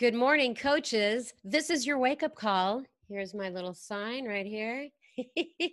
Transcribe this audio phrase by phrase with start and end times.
[0.00, 1.32] Good morning, coaches.
[1.44, 2.82] This is your wake up call.
[3.08, 4.88] Here's my little sign right here.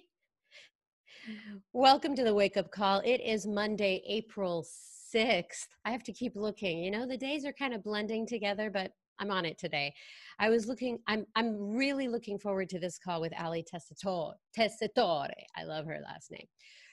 [1.74, 3.00] Welcome to the wake up call.
[3.00, 4.64] It is Monday, April
[5.12, 5.66] 6th.
[5.86, 6.84] I have to keep looking.
[6.84, 9.92] You know, the days are kind of blending together, but I'm on it today.
[10.38, 14.34] I was looking, I'm, I'm really looking forward to this call with Ali Tessitore.
[14.56, 15.32] Tessitore.
[15.58, 16.46] I love her last name.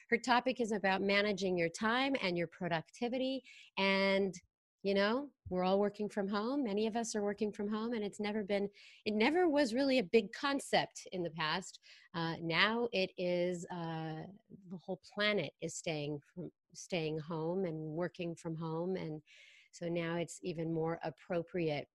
[0.08, 3.42] Her topic is about managing your time and your productivity
[3.76, 4.34] and
[4.82, 8.04] you know we're all working from home many of us are working from home and
[8.04, 8.68] it's never been
[9.04, 11.80] it never was really a big concept in the past.
[12.14, 14.22] Uh, now it is uh,
[14.70, 19.22] the whole planet is staying from staying home and working from home and
[19.72, 21.88] so now it's even more appropriate.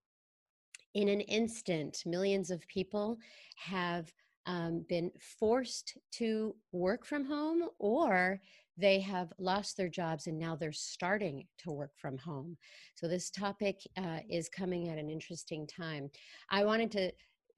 [0.94, 3.18] In an instant millions of people
[3.58, 4.12] have
[4.46, 8.40] um, been forced to work from home or
[8.78, 12.58] they have lost their jobs and now they're starting to work from home.
[12.96, 16.10] So, this topic uh, is coming at an interesting time.
[16.50, 17.12] I wanted to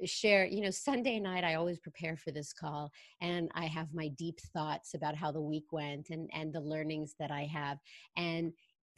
[0.04, 4.10] share you know sunday night i always prepare for this call and i have my
[4.10, 7.78] deep thoughts about how the week went and and the learnings that i have
[8.18, 8.52] and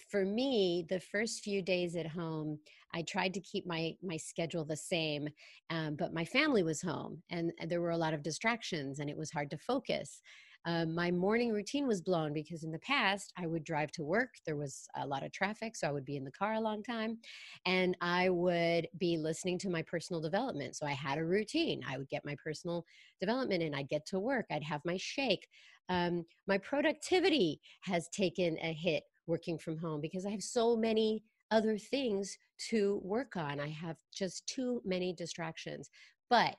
[0.09, 2.57] for me the first few days at home
[2.93, 5.27] i tried to keep my my schedule the same
[5.69, 9.09] um, but my family was home and, and there were a lot of distractions and
[9.09, 10.21] it was hard to focus
[10.67, 14.35] um, my morning routine was blown because in the past I would drive to work.
[14.45, 16.83] There was a lot of traffic, so I would be in the car a long
[16.83, 17.19] time.
[17.65, 20.75] And I would be listening to my personal development.
[20.75, 21.83] So I had a routine.
[21.87, 22.85] I would get my personal
[23.21, 24.45] development and I'd get to work.
[24.51, 25.47] I'd have my shake.
[25.87, 31.23] Um, my productivity has taken a hit working from home because I have so many
[31.49, 32.37] other things
[32.69, 33.61] to work on.
[33.61, 35.89] I have just too many distractions.
[36.29, 36.57] But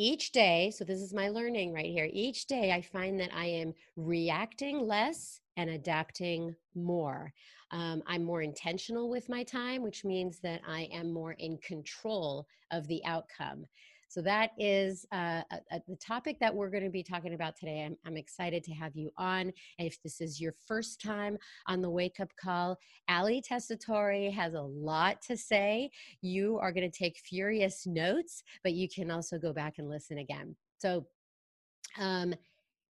[0.00, 3.44] each day, so this is my learning right here, each day I find that I
[3.44, 7.34] am reacting less and adapting more.
[7.70, 12.46] Um, I'm more intentional with my time, which means that I am more in control
[12.70, 13.66] of the outcome.
[14.10, 17.56] So that is uh, a, a, the topic that we're going to be talking about
[17.56, 17.84] today.
[17.86, 19.52] I'm, I'm, excited to have you on.
[19.78, 21.38] And if this is your first time
[21.68, 22.76] on the Wake Up Call,
[23.08, 25.90] Ali Tessitore has a lot to say.
[26.22, 30.18] You are going to take furious notes, but you can also go back and listen
[30.18, 30.56] again.
[30.78, 31.06] So
[31.96, 32.34] um,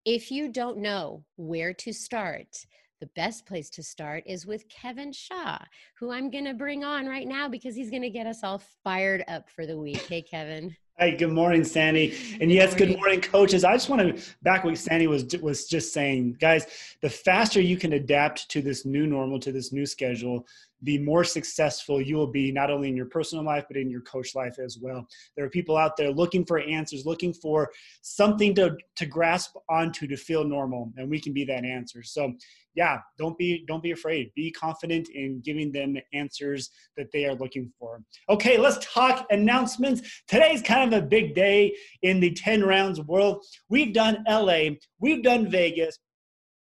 [0.06, 2.64] if you don't know where to start,
[3.00, 5.58] the best place to start is with Kevin Shaw,
[5.98, 8.62] who I'm going to bring on right now because he's going to get us all
[8.84, 10.06] fired up for the week.
[10.06, 10.74] Hey, Kevin.
[11.00, 12.14] Good morning, Sandy.
[12.42, 13.64] And yes, good morning, coaches.
[13.64, 16.66] I just want to back what Sandy was was just saying, guys.
[17.00, 20.46] The faster you can adapt to this new normal, to this new schedule,
[20.82, 24.00] the more successful you will be, not only in your personal life but in your
[24.02, 25.06] coach life as well.
[25.36, 27.70] There are people out there looking for answers, looking for
[28.02, 32.02] something to to grasp onto to feel normal, and we can be that answer.
[32.02, 32.32] So
[32.74, 34.30] yeah, don't be don't be afraid.
[34.34, 38.02] Be confident in giving them answers that they are looking for.
[38.28, 40.22] Okay, let's talk announcements.
[40.28, 43.44] Today's kind of a big day in the 10 rounds world.
[43.68, 44.70] We've done LA,
[45.00, 45.98] we've done Vegas,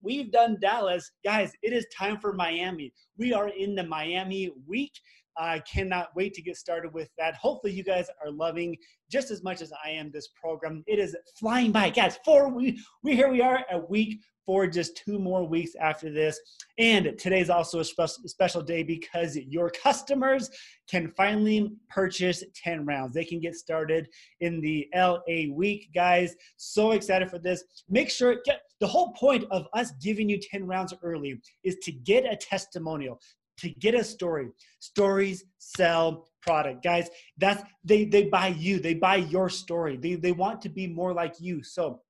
[0.02, 1.10] we've done Dallas.
[1.24, 2.92] Guys, it is time for Miami.
[3.18, 4.92] We are in the Miami week.
[5.36, 7.34] I cannot wait to get started with that.
[7.36, 8.76] Hopefully, you guys are loving
[9.10, 10.82] just as much as I am this program.
[10.86, 12.18] It is flying by, guys.
[12.24, 16.40] Four we we here we are a week for just two more weeks after this.
[16.76, 20.50] And today's also a special, special day because your customers
[20.88, 23.14] can finally purchase 10 rounds.
[23.14, 24.08] They can get started
[24.40, 26.34] in the LA week, guys.
[26.56, 27.62] So excited for this.
[27.88, 31.92] Make sure, get, the whole point of us giving you 10 rounds early is to
[31.92, 33.20] get a testimonial
[33.60, 34.48] to get a story.
[34.80, 36.82] Stories sell product.
[36.82, 37.08] Guys
[37.38, 38.80] that's they they buy you.
[38.80, 39.96] They buy your story.
[39.96, 41.62] They, they want to be more like you.
[41.62, 42.00] So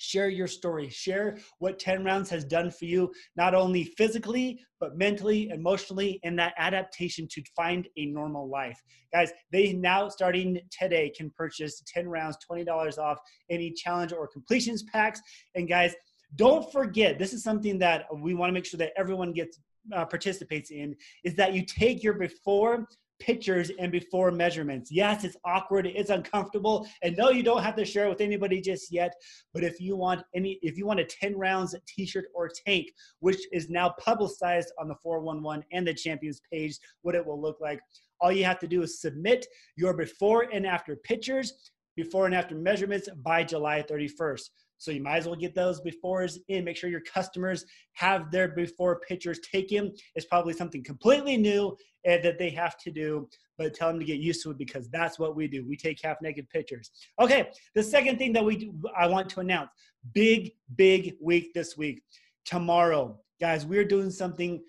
[0.00, 0.88] Share your story.
[0.88, 6.38] Share what 10 rounds has done for you, not only physically, but mentally, emotionally, and
[6.38, 8.80] that adaptation to find a normal life.
[9.12, 13.18] Guys, they now starting today can purchase 10 rounds, $20 off
[13.50, 15.20] any challenge or completions packs.
[15.54, 15.94] And guys,
[16.36, 19.58] don't forget, this is something that we want to make sure that everyone gets
[19.94, 20.94] uh, participates in
[21.24, 22.86] is that you take your before
[23.20, 24.90] pictures and before measurements.
[24.90, 28.60] Yes, it's awkward, it's uncomfortable, and no, you don't have to share it with anybody
[28.60, 29.14] just yet.
[29.54, 32.88] But if you want any, if you want a 10 rounds t-shirt or tank,
[33.20, 37.58] which is now publicized on the 411 and the champions page, what it will look
[37.60, 37.80] like,
[38.20, 39.46] all you have to do is submit
[39.76, 44.48] your before and after pictures, before and after measurements by July 31st.
[44.80, 46.64] So you might as well get those befores in.
[46.64, 49.92] Make sure your customers have their before pictures taken.
[50.14, 53.28] It's probably something completely new that they have to do,
[53.58, 55.66] but tell them to get used to it because that's what we do.
[55.68, 56.90] We take half naked pictures.
[57.20, 59.68] Okay, the second thing that we do, I want to announce
[60.14, 62.02] big, big week this week.
[62.46, 64.62] Tomorrow, guys, we're doing something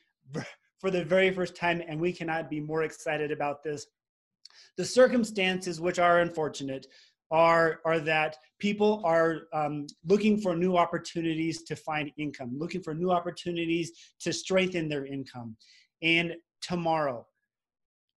[0.80, 3.88] for the very first time, and we cannot be more excited about this
[4.78, 6.88] The circumstances, which are unfortunate,
[7.32, 12.94] are, are that people are um, looking for new opportunities to find income, looking for
[12.94, 15.56] new opportunities to strengthen their income.
[16.02, 17.26] And tomorrow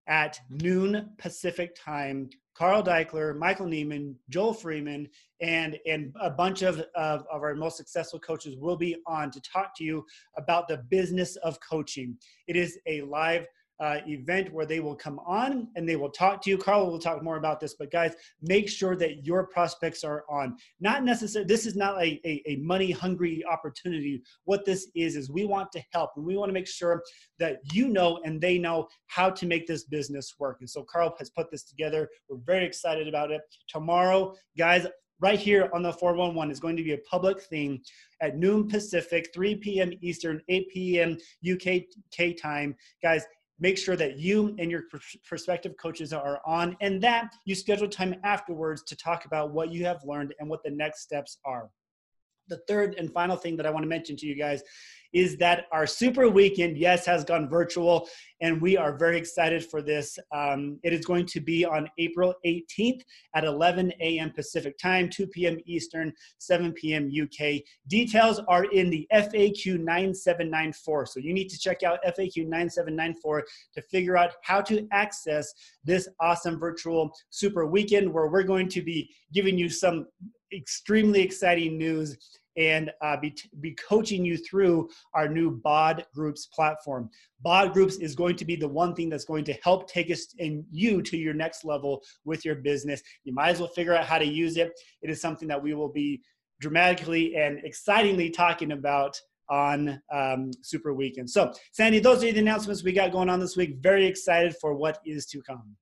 [0.06, 5.08] at noon Pacific time, Carl Daikeler, Michael Neiman, Joel Freeman,
[5.40, 9.40] and, and a bunch of, of, of, our most successful coaches will be on to
[9.40, 10.04] talk to you
[10.36, 12.16] about the business of coaching.
[12.46, 13.46] It is a live
[13.80, 16.56] uh, event where they will come on and they will talk to you.
[16.56, 20.56] Carl will talk more about this, but guys, make sure that your prospects are on.
[20.80, 24.22] Not necessarily, this is not a, a, a money hungry opportunity.
[24.44, 27.02] What this is, is we want to help and we want to make sure
[27.38, 30.58] that you know and they know how to make this business work.
[30.60, 32.08] And so Carl has put this together.
[32.28, 33.42] We're very excited about it.
[33.68, 34.86] Tomorrow, guys,
[35.20, 37.80] right here on the 411 is going to be a public thing
[38.20, 39.92] at noon Pacific, 3 p.m.
[40.00, 41.18] Eastern, 8 p.m.
[41.50, 42.74] UK time.
[43.02, 43.24] Guys,
[43.58, 44.84] make sure that you and your
[45.24, 49.84] prospective coaches are on and that you schedule time afterwards to talk about what you
[49.84, 51.70] have learned and what the next steps are.
[52.48, 54.62] The third and final thing that I want to mention to you guys
[55.14, 58.08] is that our super weekend, yes, has gone virtual,
[58.40, 60.18] and we are very excited for this.
[60.34, 63.00] Um, it is going to be on April 18th
[63.34, 64.32] at 11 a.m.
[64.32, 65.58] Pacific time, 2 p.m.
[65.66, 67.08] Eastern, 7 p.m.
[67.08, 67.60] UK.
[67.86, 71.06] Details are in the FAQ 9794.
[71.06, 73.44] So you need to check out FAQ 9794
[73.74, 75.54] to figure out how to access
[75.84, 80.06] this awesome virtual super weekend where we're going to be giving you some
[80.54, 82.16] extremely exciting news
[82.56, 87.10] and uh, be, be coaching you through our new BOD Groups platform.
[87.42, 90.34] BOD Groups is going to be the one thing that's going to help take us
[90.38, 93.02] and you to your next level with your business.
[93.24, 94.72] You might as well figure out how to use it.
[95.02, 96.22] It is something that we will be
[96.60, 99.20] dramatically and excitingly talking about
[99.50, 101.28] on um, Super Weekend.
[101.28, 103.76] So, Sandy, those are the announcements we got going on this week.
[103.80, 105.76] Very excited for what is to come.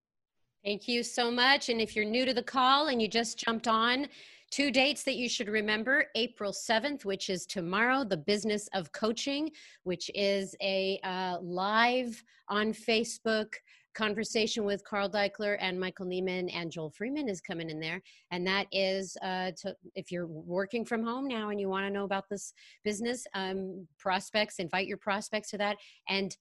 [0.65, 1.69] Thank you so much.
[1.69, 4.09] And if you're new to the call and you just jumped on,
[4.53, 9.51] Two dates that you should remember April 7th, which is tomorrow, The Business of Coaching,
[9.85, 13.55] which is a uh, live on Facebook
[13.95, 18.03] conversation with Carl Daikeler and Michael Neiman and Joel Freeman is coming in there.
[18.31, 21.91] And that is uh, to, if you're working from home now and you want to
[21.91, 22.53] know about this
[22.85, 25.79] business, um, prospects, invite your prospects to that.
[26.11, 26.37] And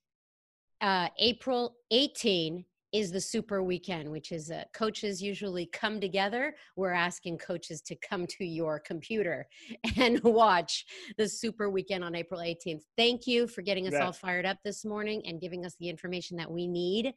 [0.82, 6.54] uh, April 18 is the super weekend, which is uh, coaches usually come together.
[6.76, 9.48] We're asking coaches to come to your computer
[9.98, 10.86] and watch
[11.18, 12.82] the super weekend on April 18th.
[12.98, 14.06] Thank you for getting us yeah.
[14.06, 17.14] all fired up this morning and giving us the information that we need.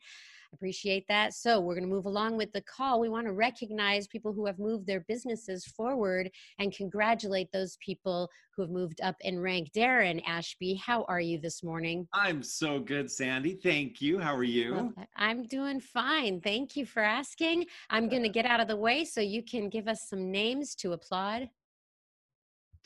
[0.55, 1.35] Appreciate that.
[1.35, 3.01] So we're going to move along with the call.
[3.01, 8.31] We want to recognize people who have moved their businesses forward and congratulate those people
[8.55, 9.71] who have moved up in rank.
[9.77, 12.07] Darren Ashby, how are you this morning?
[12.13, 13.55] I'm so good, Sandy.
[13.55, 14.21] Thank you.
[14.21, 14.95] How are you?
[15.17, 16.41] I'm doing fine.
[16.41, 17.67] Thank you for asking.
[17.91, 20.77] I'm going to get out of the way so you can give us some names
[20.77, 21.51] to applaud.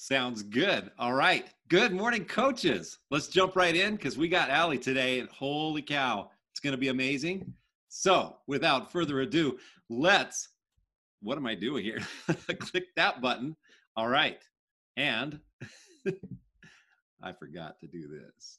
[0.01, 0.91] Sounds good.
[0.99, 1.47] All right.
[1.69, 2.99] Good morning, coaches.
[3.11, 6.77] Let's jump right in because we got Allie today, and holy cow, it's going to
[6.77, 7.55] be amazing.
[7.89, 10.49] So, without further ado, let's.
[11.23, 12.01] What am I doing here?
[12.59, 13.55] Click that button.
[13.97, 14.43] All right.
[14.97, 15.39] And
[17.23, 18.59] I forgot to do this.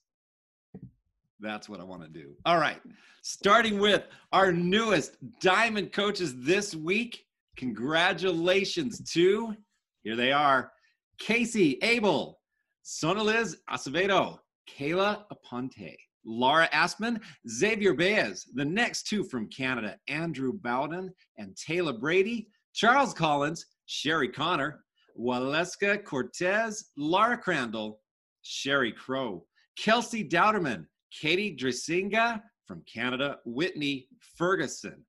[1.41, 2.35] That's what I want to do.
[2.45, 2.81] All right.
[3.21, 7.25] Starting with our newest diamond coaches this week.
[7.57, 9.57] Congratulations to,
[10.03, 10.71] here they are,
[11.17, 12.39] Casey Abel,
[12.85, 15.97] Sonaliz Acevedo, Kayla Aponte,
[16.29, 17.19] Laura Aspman,
[17.49, 18.45] Xavier Baez.
[18.53, 24.83] The next two from Canada, Andrew Bowden and Taylor Brady, Charles Collins, Sherry Connor,
[25.19, 27.99] Waleska Cortez, Laura Crandall,
[28.43, 29.43] Sherry Crow,
[29.77, 34.07] Kelsey Dowderman, Katie Drisinga from Canada, Whitney
[34.37, 35.03] Ferguson.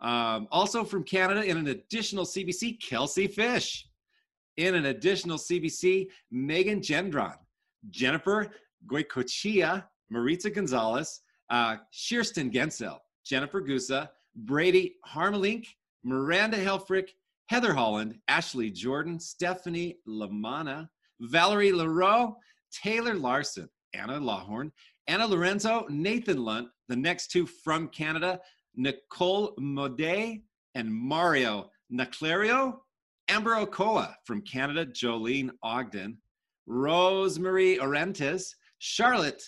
[0.00, 3.86] Um, also from Canada, in an additional CBC, Kelsey Fish.
[4.56, 7.36] In an additional CBC, Megan Gendron,
[7.90, 8.50] Jennifer
[8.86, 11.76] Goicochea, Maritza Gonzalez, uh,
[12.08, 15.66] Kirsten Gensel, Jennifer Gusa, Brady Harmelink,
[16.04, 17.10] Miranda Helfrich,
[17.48, 20.88] Heather Holland, Ashley Jordan, Stephanie Lamana,
[21.20, 22.34] Valerie Leroux,
[22.72, 24.70] Taylor Larson, Anna Lawhorn,
[25.06, 28.40] Anna Lorenzo, Nathan Lunt, the next two from Canada,
[28.74, 30.40] Nicole Mode
[30.74, 32.78] and Mario Naclario,
[33.28, 36.18] Amber Okoa from Canada, Jolene Ogden,
[36.68, 39.42] Rosemarie Orentes, Charlotte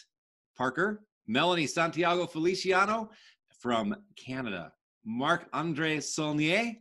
[0.56, 3.10] Parker, Melanie Santiago Feliciano
[3.58, 4.72] from Canada,
[5.04, 6.74] Marc Andre Saulnier,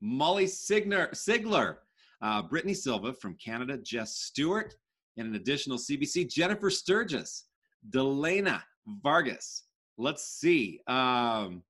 [0.00, 1.76] Molly Signer, Sigler,
[2.22, 4.74] uh, Brittany Silva from Canada, Jess Stewart,
[5.16, 7.44] and an additional CBC, Jennifer Sturgis,
[7.90, 9.64] Delana Vargas.
[9.98, 10.80] Let's see.
[10.86, 11.62] Um,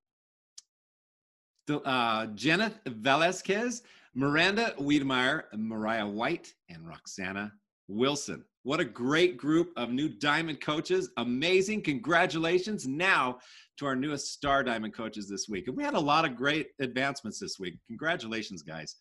[1.69, 3.83] uh, Jeneth Velasquez,
[4.15, 7.53] Miranda Wiedemeyer, Mariah White, and Roxana
[7.89, 8.45] Wilson.
[8.65, 11.11] What a great group of new diamond coaches.
[11.17, 11.83] Amazing.
[11.83, 13.39] Congratulations now
[13.79, 15.67] to our newest star diamond coaches this week.
[15.67, 17.75] And we had a lot of great advancements this week.
[17.89, 18.97] Congratulations, guys.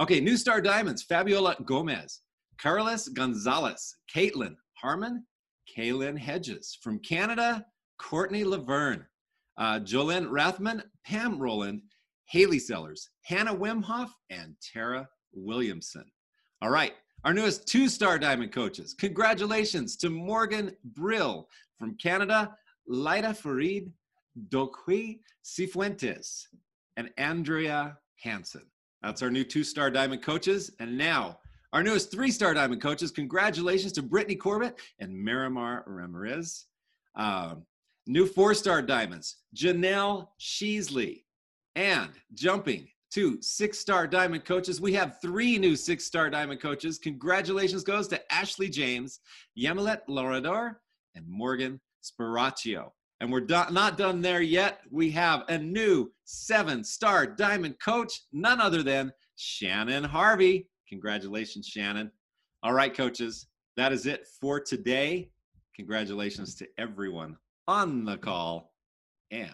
[0.00, 2.20] Okay, new star diamonds Fabiola Gomez,
[2.58, 5.26] Carlos Gonzalez, Caitlin Harmon,
[5.76, 6.78] Kaylin Hedges.
[6.82, 7.66] From Canada,
[7.98, 9.04] Courtney Laverne,
[9.58, 11.82] uh, Jolene Rathman, Pam Roland,
[12.30, 16.04] Haley Sellers, Hannah Wimhoff, and Tara Williamson.
[16.62, 18.94] All right, our newest two star diamond coaches.
[18.94, 21.48] Congratulations to Morgan Brill
[21.78, 23.92] from Canada, Lida Farid,
[24.48, 26.46] Doqui Cifuentes,
[26.96, 28.66] and Andrea Hansen.
[29.02, 30.70] That's our new two star diamond coaches.
[30.80, 31.38] And now,
[31.72, 33.10] our newest three star diamond coaches.
[33.10, 36.66] Congratulations to Brittany Corbett and Miramar Ramirez.
[37.14, 37.64] Um,
[38.06, 41.24] new four star diamonds, Janelle Sheasley.
[41.74, 46.98] And jumping to six star diamond coaches, we have three new six star diamond coaches.
[46.98, 49.20] Congratulations goes to Ashley James,
[49.58, 50.76] Yamilet Lorador,
[51.14, 52.90] and Morgan Spiraccio.
[53.20, 54.80] And we're do- not done there yet.
[54.90, 60.68] We have a new seven star diamond coach, none other than Shannon Harvey.
[60.88, 62.10] Congratulations, Shannon.
[62.62, 65.30] All right, coaches, that is it for today.
[65.76, 67.36] Congratulations to everyone
[67.68, 68.72] on the call.
[69.30, 69.50] And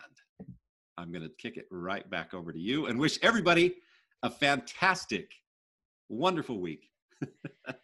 [0.99, 3.76] I'm going to kick it right back over to you and wish everybody
[4.25, 5.31] a fantastic,
[6.09, 6.90] wonderful week.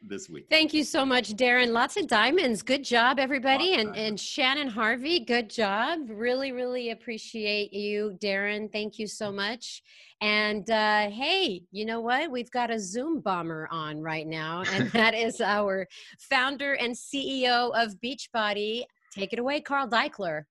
[0.01, 0.47] this week.
[0.49, 1.71] Thank you so much, Darren.
[1.73, 2.63] Lots of diamonds.
[2.63, 3.75] Good job, everybody.
[3.75, 6.09] And and Shannon Harvey, good job.
[6.09, 8.71] Really, really appreciate you, Darren.
[8.71, 9.83] Thank you so much.
[10.21, 12.31] And uh, hey, you know what?
[12.31, 15.89] We've got a Zoom bomber on right now, and that is our
[16.31, 18.85] founder and CEO of Beachbody.
[19.13, 20.45] Take it away, Carl Daikeler.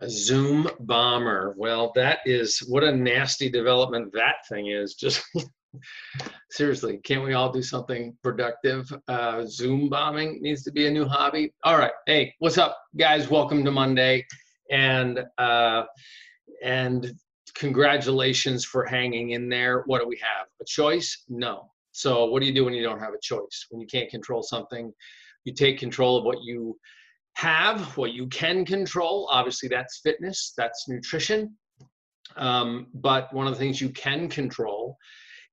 [0.00, 1.54] A Zoom bomber.
[1.56, 4.94] Well, that is what a nasty development that thing is.
[4.94, 5.22] Just
[6.50, 8.92] seriously, can't we all do something productive?
[9.06, 11.52] Uh, Zoom bombing needs to be a new hobby.
[11.62, 13.30] All right, hey, what's up, guys?
[13.30, 14.26] Welcome to Monday,
[14.68, 15.84] and uh,
[16.64, 17.12] and
[17.54, 19.84] congratulations for hanging in there.
[19.86, 20.48] What do we have?
[20.60, 21.22] A choice?
[21.28, 21.70] No.
[21.92, 23.66] So what do you do when you don't have a choice?
[23.70, 24.92] When you can't control something,
[25.44, 26.76] you take control of what you
[27.34, 29.28] have, what you can control.
[29.30, 31.56] Obviously, that's fitness, that's nutrition.
[32.36, 34.96] Um, but one of the things you can control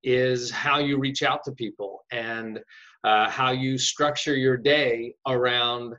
[0.04, 2.60] is how you reach out to people and
[3.04, 5.96] uh, how you structure your day around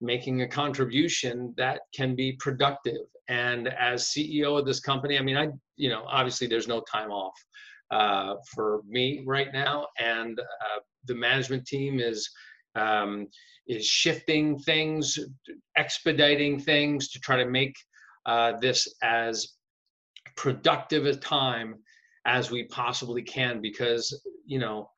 [0.00, 3.02] making a contribution that can be productive.
[3.28, 7.10] And as CEO of this company, I mean, I, you know, obviously there's no time
[7.10, 7.34] off
[7.90, 12.28] uh, for me right now, and uh, the management team is
[12.76, 13.26] um,
[13.66, 15.18] is shifting things,
[15.76, 17.74] expediting things to try to make
[18.26, 19.54] uh, this as
[20.36, 21.76] productive a time
[22.26, 24.90] as we possibly can because you know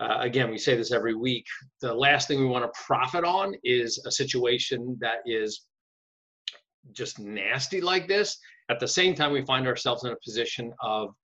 [0.00, 1.46] uh, again we say this every week
[1.80, 5.62] the last thing we want to profit on is a situation that is
[6.92, 8.38] just nasty like this.
[8.70, 11.14] At the same time we find ourselves in a position of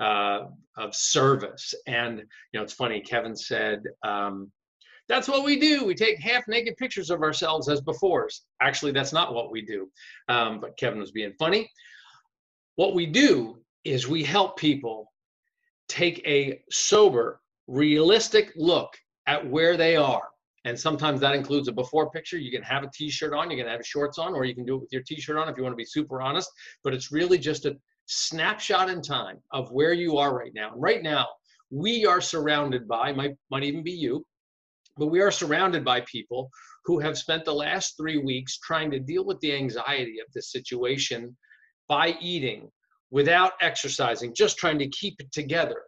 [0.00, 1.74] uh, of service.
[1.86, 4.50] And you know it's funny kevin said um,
[5.08, 9.12] that's what we do we take half naked pictures of ourselves as befores actually that's
[9.12, 9.90] not what we do
[10.28, 11.68] um, but kevin was being funny
[12.76, 15.12] what we do is we help people
[15.88, 20.28] take a sober, realistic look at where they are.
[20.64, 22.38] And sometimes that includes a before picture.
[22.38, 24.76] You can have a t-shirt on, you can have shorts on, or you can do
[24.76, 26.50] it with your t-shirt on if you want to be super honest.
[26.84, 30.72] But it's really just a snapshot in time of where you are right now.
[30.72, 31.26] And right now,
[31.70, 34.24] we are surrounded by, might, might even be you,
[34.96, 36.50] but we are surrounded by people
[36.84, 40.50] who have spent the last three weeks trying to deal with the anxiety of this
[40.50, 41.36] situation
[41.88, 42.70] by eating
[43.10, 45.82] without exercising, just trying to keep it together.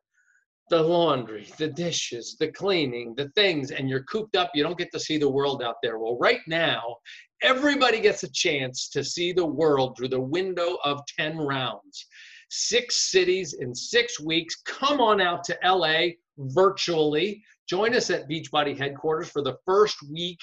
[0.71, 4.51] The laundry, the dishes, the cleaning, the things, and you're cooped up.
[4.55, 5.99] You don't get to see the world out there.
[5.99, 6.97] Well, right now,
[7.43, 12.07] everybody gets a chance to see the world through the window of 10 rounds.
[12.51, 14.63] Six cities in six weeks.
[14.65, 17.43] Come on out to LA virtually.
[17.69, 20.41] Join us at Beachbody headquarters for the first week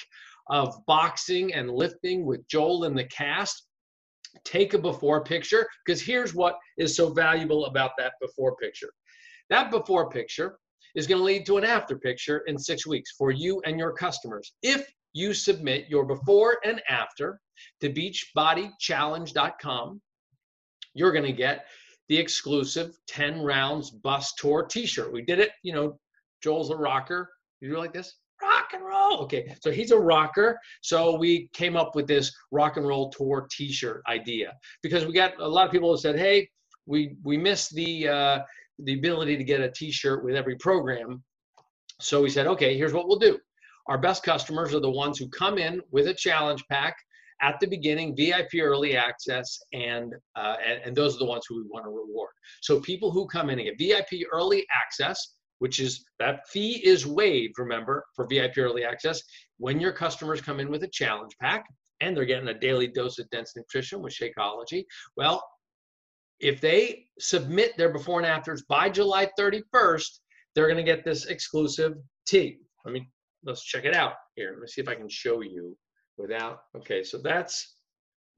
[0.49, 3.67] of boxing and lifting with Joel and the cast
[4.43, 8.91] take a before picture because here's what is so valuable about that before picture.
[9.49, 10.57] That before picture
[10.95, 13.91] is going to lead to an after picture in six weeks for you and your
[13.93, 14.53] customers.
[14.61, 17.41] If you submit your before and after
[17.81, 20.01] to beachbodychallenge.com,
[20.93, 21.65] you're going to get
[22.11, 25.13] the exclusive 10 rounds bus tour t-shirt.
[25.13, 25.97] We did it, you know,
[26.43, 27.31] Joel's a rocker.
[27.61, 28.17] You do like this?
[28.41, 29.19] rock and roll.
[29.19, 30.59] Okay, so he's a rocker.
[30.81, 35.39] So we came up with this rock and roll tour T-shirt idea because we got
[35.39, 36.49] a lot of people who said, "Hey,
[36.87, 38.39] we we miss the uh,
[38.79, 41.23] the ability to get a T-shirt with every program.
[41.99, 43.37] So we said, okay, here's what we'll do.
[43.87, 46.95] Our best customers are the ones who come in with a challenge pack
[47.41, 51.55] at the beginning, VIP early access, and, uh, and, and those are the ones who
[51.55, 52.31] we want to reward.
[52.61, 57.05] So people who come in and get VIP early access, which is that fee is
[57.05, 59.21] waived, remember, for VIP early access
[59.57, 61.65] when your customers come in with a challenge pack
[61.99, 64.85] and they're getting a daily dose of dense nutrition with Shakeology.
[65.15, 65.43] Well,
[66.39, 70.19] if they submit their before and afters by July 31st,
[70.55, 71.93] they're going to get this exclusive
[72.25, 72.57] tee.
[72.85, 73.07] I mean,
[73.45, 74.51] let's check it out here.
[74.51, 75.77] Let me see if I can show you
[76.21, 76.63] without.
[76.75, 77.75] Okay, so that's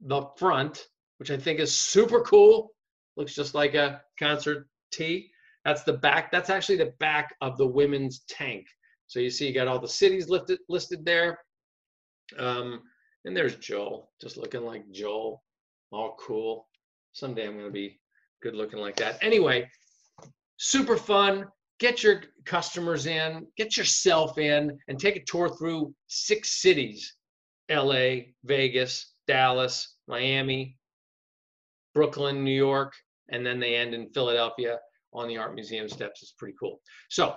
[0.01, 0.87] the front,
[1.17, 2.71] which I think is super cool.
[3.17, 5.29] Looks just like a concert tee.
[5.65, 6.31] That's the back.
[6.31, 8.65] That's actually the back of the women's tank.
[9.07, 11.39] So you see, you got all the cities listed listed there.
[12.37, 12.81] Um,
[13.25, 15.43] and there's Joel, just looking like Joel,
[15.91, 16.67] all cool.
[17.13, 17.99] Someday I'm going to be
[18.41, 19.17] good looking like that.
[19.21, 19.69] Anyway,
[20.57, 21.45] super fun.
[21.79, 27.15] Get your customers in, get yourself in, and take a tour through six cities
[27.70, 30.77] LA, Vegas, Dallas, Miami,
[31.93, 32.93] Brooklyn, New York,
[33.29, 34.79] and then they end in Philadelphia
[35.13, 36.22] on the Art Museum steps.
[36.22, 36.82] It's pretty cool.
[37.10, 37.36] So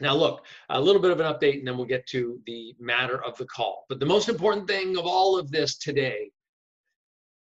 [0.00, 3.22] now look, a little bit of an update and then we'll get to the matter
[3.24, 3.84] of the call.
[3.88, 6.30] But the most important thing of all of this today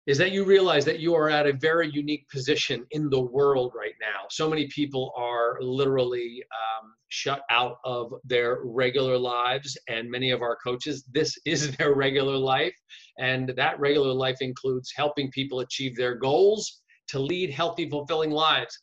[0.09, 3.73] is that you realize that you are at a very unique position in the world
[3.75, 4.25] right now.
[4.31, 10.41] So many people are literally um, shut out of their regular lives, and many of
[10.41, 12.73] our coaches, this is their regular life.
[13.19, 18.75] And that regular life includes helping people achieve their goals to lead healthy, fulfilling lives.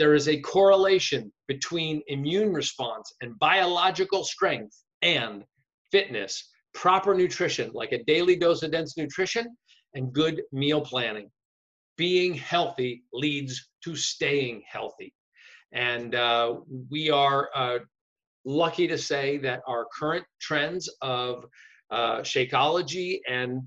[0.00, 5.44] There is a correlation between immune response and biological strength and
[5.92, 6.42] fitness,
[6.74, 9.46] proper nutrition, like a daily dose of dense nutrition
[9.96, 11.30] and good meal planning.
[11.96, 15.14] Being healthy leads to staying healthy.
[15.72, 16.56] And uh,
[16.90, 17.78] we are uh,
[18.44, 21.46] lucky to say that our current trends of
[21.90, 23.62] uh, Shakeology and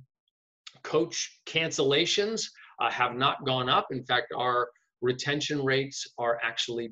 [0.83, 2.45] coach cancellations
[2.79, 3.87] uh, have not gone up.
[3.91, 4.69] In fact, our
[5.01, 6.91] retention rates are actually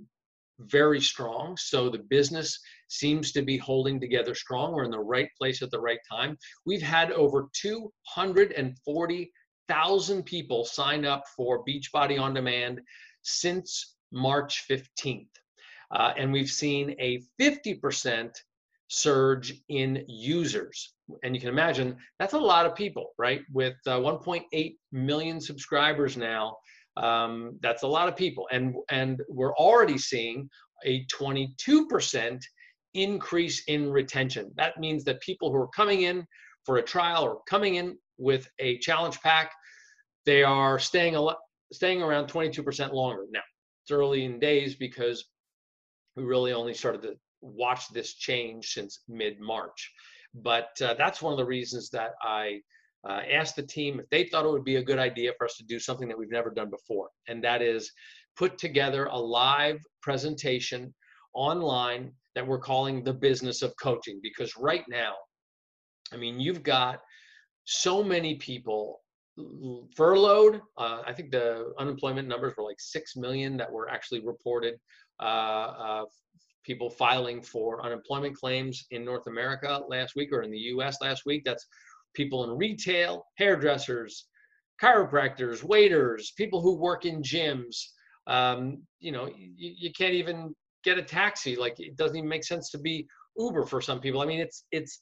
[0.60, 1.56] very strong.
[1.58, 2.60] So the business
[2.90, 4.74] seems to be holding together strong.
[4.74, 6.38] We're in the right place at the right time.
[6.66, 7.48] We've had over
[9.68, 12.82] 240,000 people sign up for Beachbody On Demand
[13.22, 15.28] since March 15th.
[15.92, 18.32] Uh, and we've seen a 50%
[18.90, 20.94] surge in users.
[21.24, 23.42] And you can imagine that's a lot of people, right?
[23.54, 26.58] With uh, 1.8 million subscribers now,
[26.96, 28.48] um, that's a lot of people.
[28.52, 30.50] And, and we're already seeing
[30.86, 32.42] a 22%
[32.94, 34.52] increase in retention.
[34.56, 36.26] That means that people who are coming in
[36.66, 39.52] for a trial or coming in with a challenge pack,
[40.28, 41.38] they are staying a lot,
[41.72, 43.24] staying around 22% longer.
[43.32, 43.40] Now,
[43.82, 45.24] it's early in days because
[46.18, 49.90] we really only started to watch this change since mid-March.
[50.36, 52.60] But uh, that's one of the reasons that I
[53.08, 55.56] uh, asked the team if they thought it would be a good idea for us
[55.58, 57.90] to do something that we've never done before, and that is
[58.36, 60.94] put together a live presentation
[61.34, 64.20] online that we're calling the business of coaching.
[64.22, 65.14] Because right now,
[66.12, 67.00] I mean, you've got
[67.64, 69.00] so many people
[69.96, 70.62] furloughed.
[70.78, 74.76] Uh, I think the unemployment numbers were like 6 million that were actually reported.
[75.20, 76.06] Uh, uh,
[76.64, 81.24] people filing for unemployment claims in North America last week or in the US last
[81.26, 81.44] week.
[81.46, 81.66] That's
[82.14, 84.26] people in retail, hairdressers,
[84.82, 87.78] chiropractors, waiters, people who work in gyms.
[88.28, 91.56] Um, you know, you, you can't even get a taxi.
[91.56, 94.22] Like it doesn't even make sense to be Uber for some people.
[94.22, 95.02] I mean, it's it's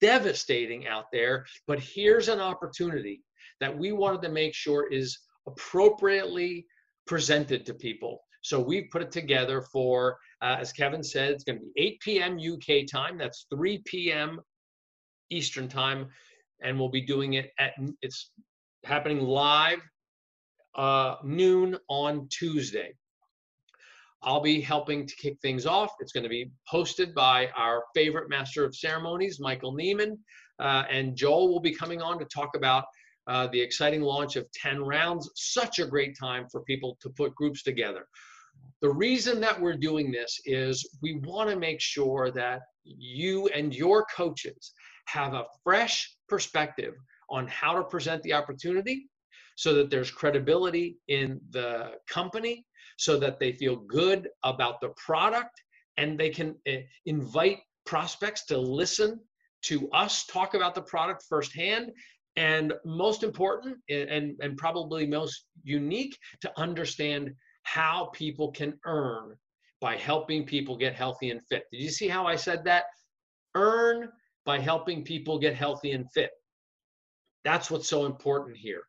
[0.00, 1.44] devastating out there.
[1.66, 3.22] But here's an opportunity
[3.60, 6.66] that we wanted to make sure is appropriately
[7.06, 8.20] presented to people.
[8.42, 12.00] So we've put it together for, uh, as Kevin said, it's going to be 8
[12.00, 12.38] p.m.
[12.38, 13.16] UK time.
[13.16, 14.40] That's 3 p.m.
[15.30, 16.08] Eastern time,
[16.62, 18.30] and we'll be doing it at it's
[18.84, 19.78] happening live
[20.74, 22.92] uh, noon on Tuesday.
[24.24, 25.92] I'll be helping to kick things off.
[26.00, 30.16] It's going to be hosted by our favorite master of ceremonies, Michael Neiman,
[30.60, 32.84] uh, and Joel will be coming on to talk about
[33.26, 35.30] uh, the exciting launch of 10 rounds.
[35.34, 38.06] Such a great time for people to put groups together.
[38.80, 43.74] The reason that we're doing this is we want to make sure that you and
[43.74, 44.72] your coaches
[45.06, 46.94] have a fresh perspective
[47.30, 49.08] on how to present the opportunity
[49.56, 52.64] so that there's credibility in the company,
[53.02, 55.60] so that they feel good about the product,
[55.96, 59.18] and they can uh, invite prospects to listen
[59.62, 61.90] to us talk about the product firsthand
[62.36, 67.34] and most important and, and probably most unique to understand
[67.64, 69.34] how people can earn
[69.80, 71.64] by helping people get healthy and fit.
[71.72, 72.84] Did you see how I said that?
[73.56, 74.10] Earn
[74.44, 76.30] by helping people get healthy and fit.
[77.44, 78.84] That's what's so important here.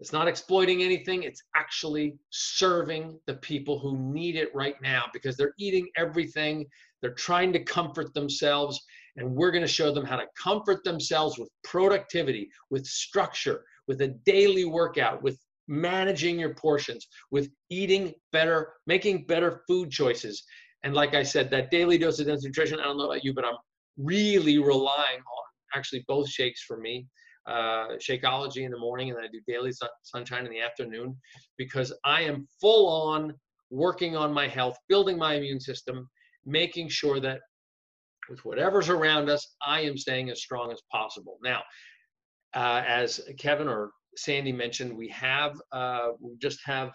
[0.00, 5.36] It's not exploiting anything, it's actually serving the people who need it right now because
[5.36, 6.64] they're eating everything.
[7.02, 8.80] They're trying to comfort themselves,
[9.16, 14.00] and we're going to show them how to comfort themselves with productivity, with structure, with
[14.00, 20.42] a daily workout, with managing your portions, with eating better, making better food choices.
[20.82, 23.34] And like I said, that daily dose of dense nutrition, I don't know about you,
[23.34, 23.56] but I'm
[23.98, 27.06] really relying on actually both shakes for me
[27.46, 31.16] uh, Shakeology in the morning, and then I do Daily sun, Sunshine in the afternoon
[31.56, 33.34] because I am full on
[33.70, 36.08] working on my health, building my immune system,
[36.44, 37.40] making sure that
[38.28, 41.38] with whatever's around us, I am staying as strong as possible.
[41.42, 41.62] Now,
[42.54, 46.92] uh, as Kevin or Sandy mentioned, we have uh, we just have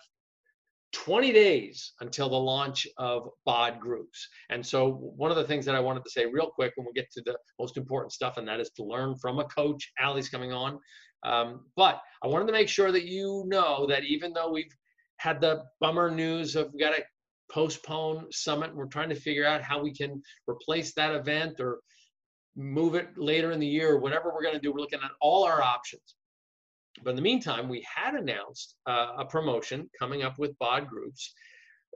[0.95, 4.29] 20 days until the launch of bod groups.
[4.49, 6.93] And so one of the things that i wanted to say real quick when we
[6.93, 9.91] get to the most important stuff and that is to learn from a coach.
[9.99, 10.79] Allie's coming on.
[11.23, 14.73] Um, but i wanted to make sure that you know that even though we've
[15.17, 17.03] had the bummer news of we've got to
[17.51, 21.79] postpone summit we're trying to figure out how we can replace that event or
[22.55, 25.43] move it later in the year whatever we're going to do we're looking at all
[25.43, 26.15] our options
[27.03, 31.33] but in the meantime, we had announced uh, a promotion coming up with bod groups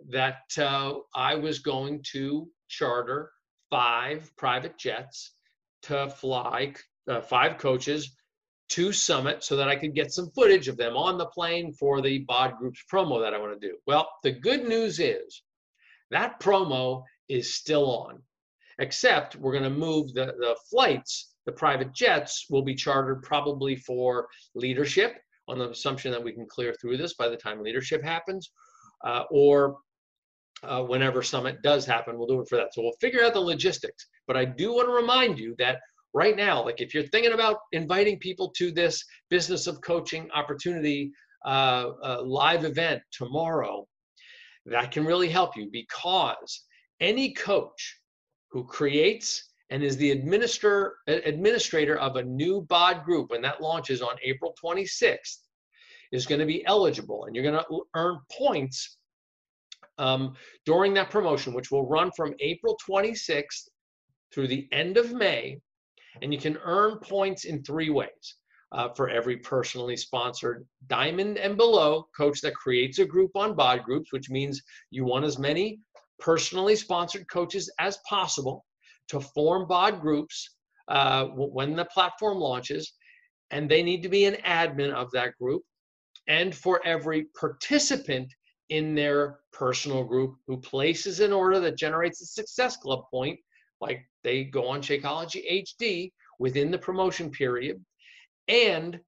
[0.09, 3.31] that uh, I was going to charter
[3.69, 5.33] five private jets
[5.83, 6.73] to fly
[7.07, 8.15] uh, five coaches
[8.69, 12.01] to Summit so that I could get some footage of them on the plane for
[12.01, 13.77] the bod groups promo that I want to do.
[13.87, 15.41] Well, the good news is
[16.11, 18.21] that promo is still on,
[18.77, 23.75] except we're going to move the, the flights the private jets will be chartered probably
[23.75, 28.03] for leadership on the assumption that we can clear through this by the time leadership
[28.03, 28.51] happens,
[29.03, 29.77] uh, or
[30.61, 32.71] uh, whenever summit does happen, we'll do it for that.
[32.71, 34.05] So we'll figure out the logistics.
[34.27, 35.79] But I do want to remind you that
[36.13, 41.11] right now, like if you're thinking about inviting people to this business of coaching opportunity
[41.47, 43.87] uh, uh live event tomorrow,
[44.67, 46.65] that can really help you because
[46.99, 47.97] any coach
[48.51, 54.01] who creates and is the administrator administrator of a new bod group when that launches
[54.01, 55.37] on April 26th
[56.11, 58.97] is going to be eligible and you're going to earn points
[59.97, 60.33] um,
[60.65, 63.67] during that promotion which will run from April 26th
[64.33, 65.59] through the end of May
[66.21, 68.35] and you can earn points in three ways.
[68.71, 73.83] Uh, for every personally sponsored diamond and below coach that creates a group on bod
[73.83, 75.79] groups which means you want as many
[76.19, 78.63] personally sponsored coaches as possible
[79.09, 80.55] to form bod groups
[80.87, 82.93] uh, when the platform launches,
[83.51, 85.63] and they need to be an admin of that group.
[86.27, 88.31] And for every participant
[88.69, 93.39] in their personal group who places an order that generates a success club point,
[93.81, 97.83] like they go on Shakeology HD within the promotion period,
[98.47, 98.99] and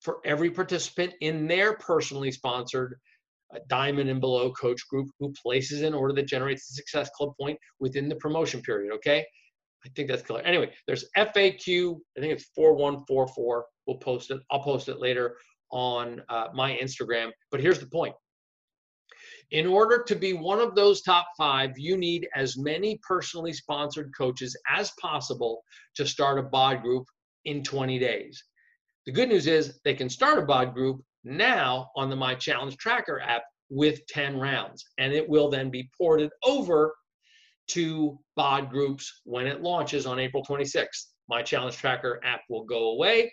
[0.00, 2.98] for every participant in their personally sponsored
[3.54, 7.32] uh, diamond and below coach group who places an order that generates the success club
[7.40, 8.92] point within the promotion period.
[8.94, 9.24] Okay.
[9.84, 10.42] I think that's clear.
[10.44, 11.98] Anyway, there's FAQ.
[12.16, 13.66] I think it's 4144.
[13.86, 14.40] We'll post it.
[14.50, 15.36] I'll post it later
[15.70, 17.30] on uh, my Instagram.
[17.50, 18.14] But here's the point.
[19.50, 24.10] In order to be one of those top five, you need as many personally sponsored
[24.16, 25.62] coaches as possible
[25.96, 27.04] to start a bod group
[27.44, 28.42] in 20 days.
[29.06, 32.76] The good news is they can start a bod group now on the My Challenge
[32.76, 36.94] Tracker app with 10 rounds, and it will then be ported over
[37.68, 41.06] to bod groups when it launches on April 26th.
[41.28, 43.32] My Challenge Tracker app will go away.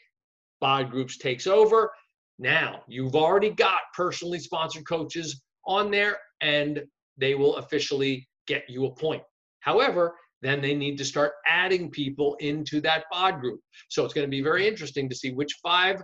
[0.62, 1.91] Bod groups takes over.
[2.39, 6.82] Now, you've already got personally sponsored coaches on there, and
[7.17, 9.21] they will officially get you a point.
[9.60, 13.60] However, then they need to start adding people into that bod group.
[13.89, 16.01] So it's going to be very interesting to see which five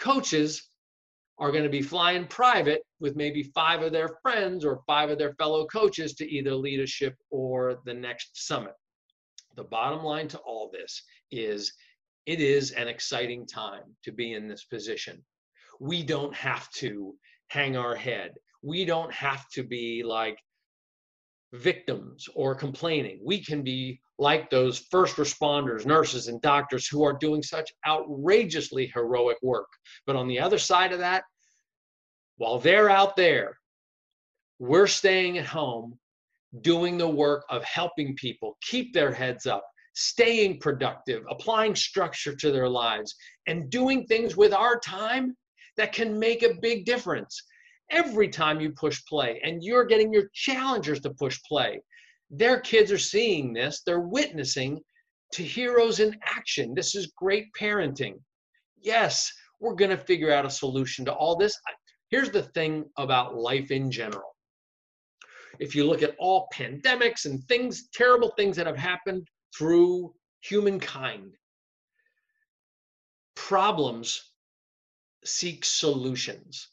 [0.00, 0.68] coaches
[1.38, 5.18] are going to be flying private with maybe five of their friends or five of
[5.18, 8.74] their fellow coaches to either leadership or the next summit.
[9.56, 11.72] The bottom line to all this is
[12.24, 15.24] it is an exciting time to be in this position.
[15.78, 17.14] We don't have to
[17.48, 18.32] hang our head.
[18.62, 20.38] We don't have to be like
[21.52, 23.20] victims or complaining.
[23.24, 28.90] We can be like those first responders, nurses, and doctors who are doing such outrageously
[28.94, 29.68] heroic work.
[30.06, 31.24] But on the other side of that,
[32.38, 33.58] while they're out there,
[34.58, 35.98] we're staying at home
[36.62, 42.50] doing the work of helping people keep their heads up, staying productive, applying structure to
[42.50, 43.14] their lives,
[43.46, 45.36] and doing things with our time
[45.76, 47.42] that can make a big difference.
[47.90, 51.80] Every time you push play and you're getting your challengers to push play,
[52.30, 54.80] their kids are seeing this, they're witnessing
[55.32, 56.74] to heroes in action.
[56.74, 58.14] This is great parenting.
[58.80, 61.58] Yes, we're going to figure out a solution to all this.
[62.10, 64.36] Here's the thing about life in general.
[65.58, 71.34] If you look at all pandemics and things, terrible things that have happened through humankind,
[73.34, 74.22] problems
[75.24, 76.68] seek solutions.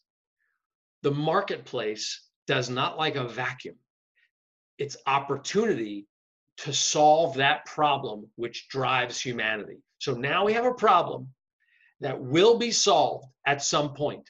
[1.01, 3.75] The marketplace does not like a vacuum.
[4.77, 6.07] It's opportunity
[6.57, 9.77] to solve that problem which drives humanity.
[9.99, 11.29] So now we have a problem
[12.01, 14.29] that will be solved at some point.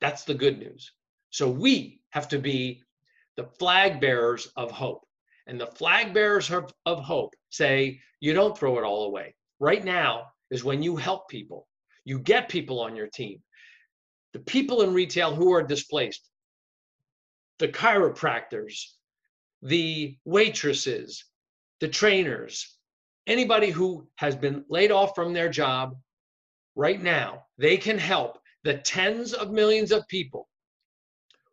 [0.00, 0.92] That's the good news.
[1.30, 2.82] So we have to be
[3.36, 5.04] the flag bearers of hope.
[5.46, 9.34] And the flag bearers of, of hope say, you don't throw it all away.
[9.60, 11.66] Right now is when you help people,
[12.04, 13.42] you get people on your team.
[14.32, 16.28] The people in retail who are displaced,
[17.58, 18.93] the chiropractors,
[19.64, 21.24] the waitresses,
[21.80, 22.76] the trainers,
[23.26, 25.96] anybody who has been laid off from their job
[26.76, 30.48] right now, they can help the tens of millions of people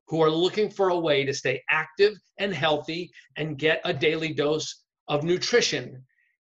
[0.08, 4.34] who are looking for a way to stay active and healthy and get a daily
[4.34, 6.04] dose of nutrition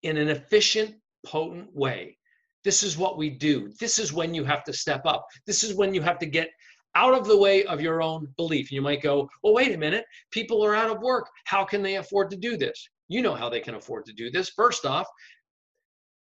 [0.02, 2.18] in an efficient, potent way.
[2.64, 3.72] This is what we do.
[3.80, 5.26] This is when you have to step up.
[5.46, 6.50] This is when you have to get
[6.96, 8.72] out of the way of your own belief.
[8.72, 11.28] You might go, well, wait a minute, people are out of work.
[11.44, 12.88] How can they afford to do this?
[13.08, 14.48] You know how they can afford to do this.
[14.56, 15.06] First off,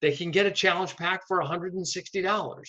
[0.02, 2.62] they can get a challenge pack for $160.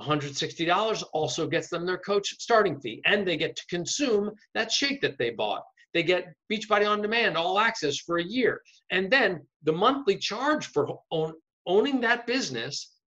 [0.00, 5.00] $160 also gets them their coach starting fee, and they get to consume that shake
[5.02, 5.64] that they bought.
[5.92, 8.62] They get Beachbody on demand, all access for a year.
[8.92, 11.34] And then the monthly charge for own,
[11.66, 12.99] owning that business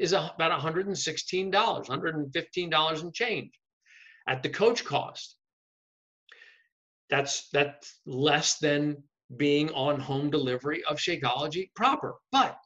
[0.00, 3.52] is about $116, $115 and change
[4.26, 5.36] at the coach cost.
[7.10, 9.02] That's that's less than
[9.36, 12.14] being on home delivery of Shakeology proper.
[12.32, 12.56] But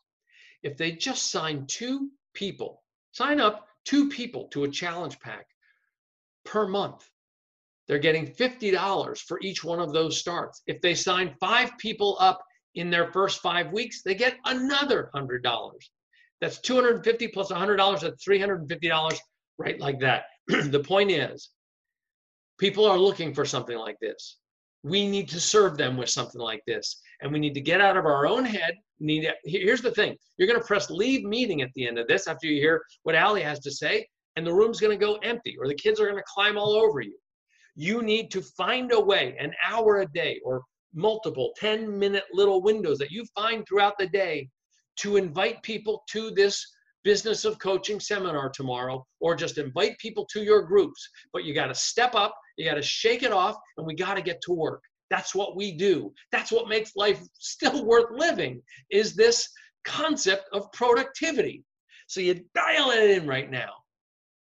[0.63, 5.47] if they just sign two people, sign up two people to a challenge pack
[6.45, 7.09] per month,
[7.89, 10.63] they're getting $50 for each one of those starts.
[10.67, 12.43] If they sign five people up
[12.77, 15.43] in their first five weeks, they get another $100.
[16.45, 19.19] That's 250 plus $100, that's $350,
[19.59, 20.25] right like that.
[20.47, 21.51] the point is,
[22.59, 24.37] people are looking for something like this
[24.85, 27.01] we need to serve them with something like this.
[27.23, 28.75] And we need to get out of our own head.
[29.01, 32.29] Need here's the thing you're going to press leave meeting at the end of this
[32.29, 35.57] after you hear what Ali has to say, and the room's going to go empty,
[35.59, 37.17] or the kids are going to climb all over you.
[37.75, 40.63] You need to find a way, an hour a day, or
[40.95, 44.49] multiple 10 minute little windows that you find throughout the day
[44.97, 46.65] to invite people to this
[47.03, 51.67] business of coaching seminar tomorrow or just invite people to your groups but you got
[51.67, 54.53] to step up you got to shake it off, and we got to get to
[54.53, 54.83] work.
[55.11, 56.13] That's what we do.
[56.33, 59.49] That's what makes life still worth living is this
[59.85, 61.65] concept of productivity.
[62.07, 63.73] So you dial it in right now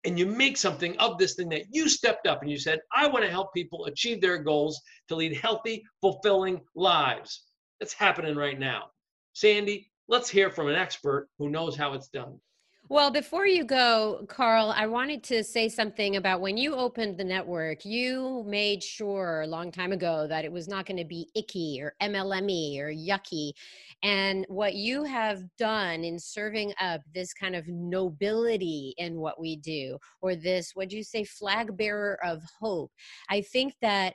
[0.04, 3.06] and you make something of this thing that you stepped up and you said, I
[3.06, 7.44] want to help people achieve their goals to lead healthy, fulfilling lives.
[7.78, 8.86] That's happening right now.
[9.34, 12.38] Sandy, let's hear from an expert who knows how it's done.
[12.88, 17.22] Well, before you go, Carl, I wanted to say something about when you opened the
[17.22, 21.30] network, you made sure a long time ago that it was not going to be
[21.36, 23.52] icky or MLME or yucky.
[24.02, 29.54] And what you have done in serving up this kind of nobility in what we
[29.54, 32.90] do, or this, what do you say, flag bearer of hope,
[33.28, 34.14] I think that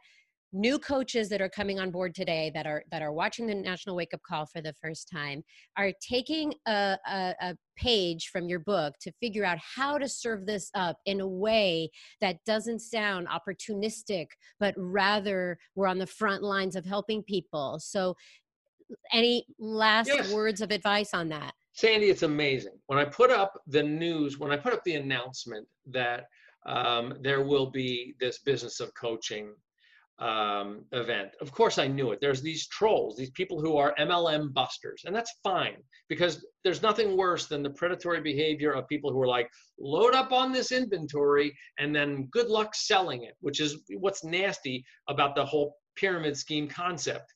[0.56, 3.96] new coaches that are coming on board today that are that are watching the national
[3.96, 5.44] wake up call for the first time
[5.76, 10.46] are taking a, a, a, page from your book to figure out how to serve
[10.46, 11.90] this up in a way
[12.22, 14.28] that doesn't sound opportunistic
[14.62, 17.78] but rather we're on the front lines of helping people.
[17.84, 18.16] So
[19.12, 20.32] any last yes.
[20.32, 21.54] words of advice on that?
[21.74, 22.80] Sandy it's amazing.
[22.88, 26.28] When i put up the news when i put up the announcement that
[26.66, 29.54] um, there will be this business of coaching
[30.20, 31.32] um, event.
[31.42, 32.20] Of course, I knew it.
[32.22, 37.18] There's these trolls, these people who are MLM busters, and that's fine because there's nothing
[37.18, 41.54] worse than the predatory behavior of people who are like, load up on this inventory
[41.80, 46.68] and then good luck selling it, which is what's nasty about the whole pyramid scheme
[46.68, 47.34] concept.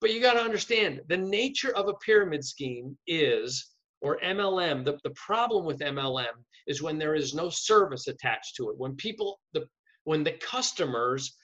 [0.00, 3.70] But you got to understand the nature of a pyramid scheme is,
[4.00, 8.70] or MLM, the, the problem with MLM is when there is no service attached to
[8.70, 8.78] it.
[8.78, 9.66] When people, the
[10.04, 11.36] when the customers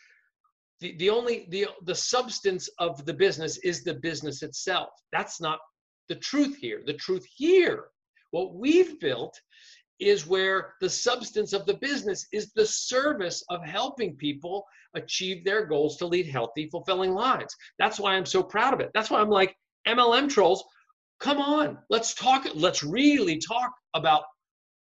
[0.81, 4.91] the, the only the the substance of the business is the business itself.
[5.12, 5.59] That's not
[6.09, 6.83] the truth here.
[6.87, 7.87] The truth here
[8.31, 9.41] what we've built
[9.99, 15.65] is where the substance of the business is the service of helping people achieve their
[15.65, 17.55] goals to lead healthy fulfilling lives.
[17.79, 18.91] That's why i'm so proud of it.
[18.93, 19.57] That's why i'm like
[19.89, 20.62] mlm trolls
[21.21, 24.25] come on let's talk let's really talk about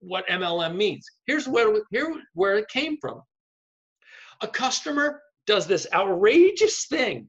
[0.00, 1.06] what mlm means.
[1.26, 3.22] Here's where here where it came from.
[4.42, 7.28] A customer does this outrageous thing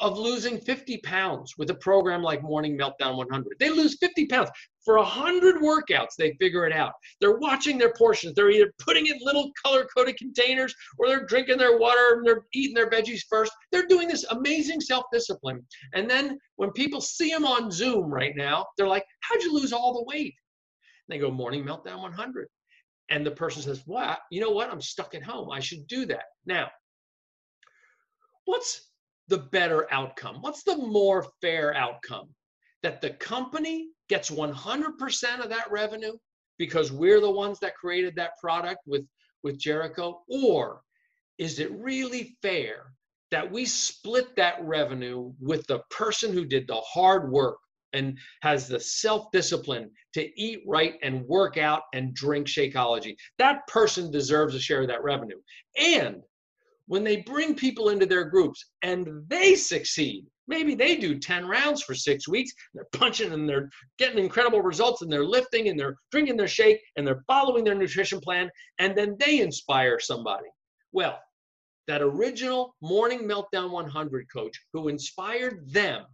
[0.00, 3.56] of losing 50 pounds with a program like Morning Meltdown 100.
[3.58, 4.50] They lose 50 pounds.
[4.84, 6.94] For 100 workouts, they figure it out.
[7.20, 8.34] They're watching their portions.
[8.34, 12.44] They're either putting in little color coded containers or they're drinking their water and they're
[12.52, 13.52] eating their veggies first.
[13.70, 15.64] They're doing this amazing self discipline.
[15.94, 19.72] And then when people see them on Zoom right now, they're like, How'd you lose
[19.72, 20.34] all the weight?
[21.08, 22.48] And they go, Morning Meltdown 100.
[23.10, 24.18] And the person says, What?
[24.32, 24.68] You know what?
[24.68, 25.50] I'm stuck at home.
[25.52, 26.24] I should do that.
[26.44, 26.70] Now,
[28.44, 28.90] what's
[29.28, 30.38] the better outcome?
[30.40, 32.28] What's the more fair outcome?
[32.82, 36.12] That the company gets 100% of that revenue
[36.58, 39.06] because we're the ones that created that product with,
[39.42, 40.22] with Jericho?
[40.28, 40.82] Or
[41.38, 42.92] is it really fair
[43.30, 47.56] that we split that revenue with the person who did the hard work
[47.94, 53.16] and has the self discipline to eat right and work out and drink Shakeology?
[53.38, 55.40] That person deserves a share of that revenue.
[55.78, 56.22] And
[56.86, 61.82] when they bring people into their groups and they succeed, maybe they do 10 rounds
[61.82, 65.96] for six weeks, they're punching and they're getting incredible results and they're lifting and they're
[66.10, 70.48] drinking their shake and they're following their nutrition plan, and then they inspire somebody.
[70.92, 71.18] Well,
[71.88, 76.04] that original Morning Meltdown 100 coach who inspired them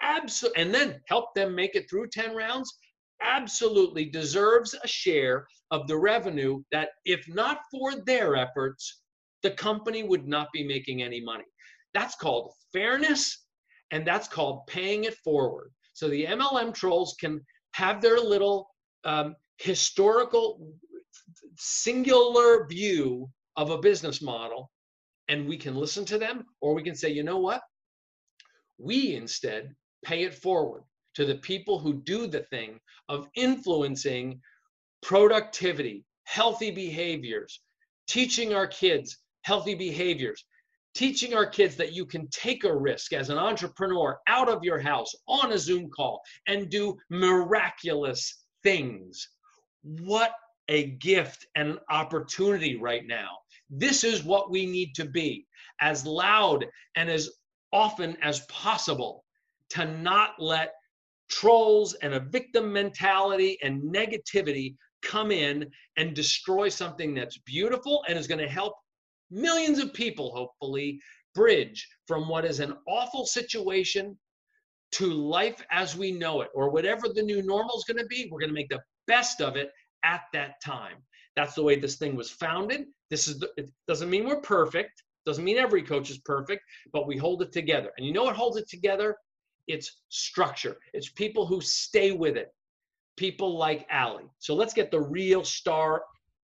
[0.00, 2.78] absolutely and then helped them make it through 10 rounds
[3.22, 9.01] absolutely deserves a share of the revenue that if not for their efforts
[9.42, 11.44] the company would not be making any money.
[11.94, 13.44] That's called fairness
[13.90, 15.70] and that's called paying it forward.
[15.92, 17.40] So the MLM trolls can
[17.74, 18.68] have their little
[19.04, 20.72] um, historical
[21.56, 24.70] singular view of a business model
[25.28, 27.60] and we can listen to them or we can say, you know what?
[28.78, 29.74] We instead
[30.04, 30.82] pay it forward
[31.14, 34.40] to the people who do the thing of influencing
[35.02, 37.60] productivity, healthy behaviors,
[38.08, 40.44] teaching our kids healthy behaviors,
[40.94, 44.78] teaching our kids that you can take a risk as an entrepreneur out of your
[44.78, 49.28] house on a Zoom call and do miraculous things.
[49.82, 50.32] What
[50.68, 53.30] a gift and an opportunity right now.
[53.70, 55.46] This is what we need to be
[55.80, 57.30] as loud and as
[57.72, 59.24] often as possible
[59.70, 60.74] to not let
[61.30, 68.18] trolls and a victim mentality and negativity come in and destroy something that's beautiful and
[68.18, 68.74] is going to help
[69.32, 71.00] millions of people, hopefully,
[71.34, 74.16] bridge from what is an awful situation
[74.92, 78.28] to life as we know it, or whatever the new normal is going to be.
[78.30, 79.70] We're going to make the best of it
[80.04, 80.98] at that time.
[81.34, 82.84] That's the way this thing was founded.
[83.08, 85.02] This is the, it doesn't mean we're perfect.
[85.24, 87.90] Doesn't mean every coach is perfect, but we hold it together.
[87.96, 89.16] And you know what holds it together?
[89.66, 90.76] It's structure.
[90.92, 92.48] It's people who stay with it.
[93.16, 94.30] People like Allie.
[94.40, 96.02] So let's get the real star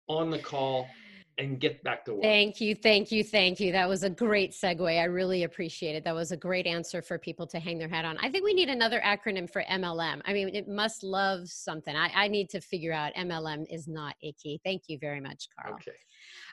[0.09, 0.89] on the call
[1.39, 2.23] and get back to work.
[2.23, 3.73] Thank you, thank you, thank you.
[3.73, 5.01] That was a great segue.
[5.01, 6.05] I really appreciate it.
[6.05, 8.19] That was a great answer for people to hang their hat on.
[8.19, 10.21] I think we need another acronym for MLM.
[10.25, 11.95] I mean, it must love something.
[11.95, 14.61] I, I need to figure out MLM is not icky.
[14.65, 15.75] Thank you very much, Carl.
[15.75, 15.93] Okay.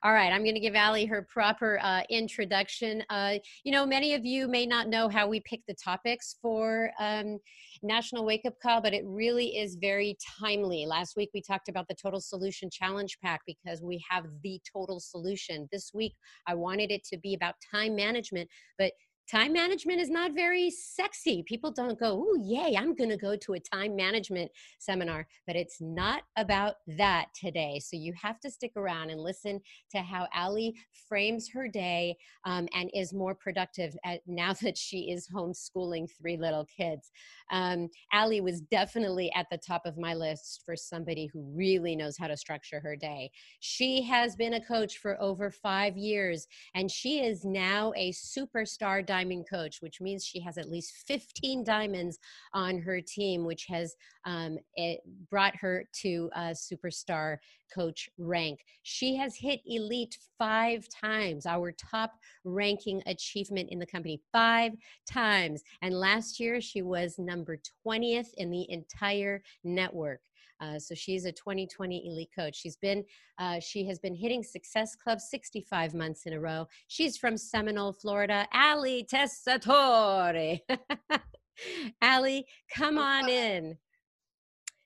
[0.03, 3.03] All right, I'm going to give Allie her proper uh, introduction.
[3.09, 6.91] Uh, you know, many of you may not know how we pick the topics for
[6.99, 7.39] um,
[7.83, 10.85] National Wake Up Call, but it really is very timely.
[10.85, 14.99] Last week we talked about the Total Solution Challenge Pack because we have the total
[14.99, 15.67] solution.
[15.71, 16.13] This week
[16.47, 18.91] I wanted it to be about time management, but
[19.31, 21.43] time management is not very sexy.
[21.43, 25.25] People don't go, oh, yay, I'm going to go to a time management seminar.
[25.47, 27.79] But it's not about that today.
[27.79, 30.75] So you have to stick around and listen to how Allie
[31.07, 36.37] frames her day um, and is more productive at, now that she is homeschooling three
[36.37, 37.11] little kids.
[37.51, 42.17] Um, Allie was definitely at the top of my list for somebody who really knows
[42.17, 43.31] how to structure her day.
[43.59, 49.05] She has been a coach for over five years, and she is now a superstar
[49.21, 52.17] diamond coach, which means she has at least 15 diamonds
[52.53, 53.95] on her team, which has
[54.25, 54.57] um,
[55.29, 57.37] brought her to a superstar
[57.73, 58.59] coach rank.
[58.83, 62.13] She has hit elite five times, our top
[62.43, 64.73] ranking achievement in the company, five
[65.09, 65.61] times.
[65.81, 70.19] And last year, she was number 20th in the entire network.
[70.61, 72.55] Uh, so she's a 2020 elite coach.
[72.55, 73.03] She's been,
[73.39, 76.67] uh, she has been hitting Success Club 65 months in a row.
[76.87, 78.47] She's from Seminole, Florida.
[78.53, 80.59] Ali Tessatore.
[82.01, 82.45] Ali,
[82.75, 83.77] come on in.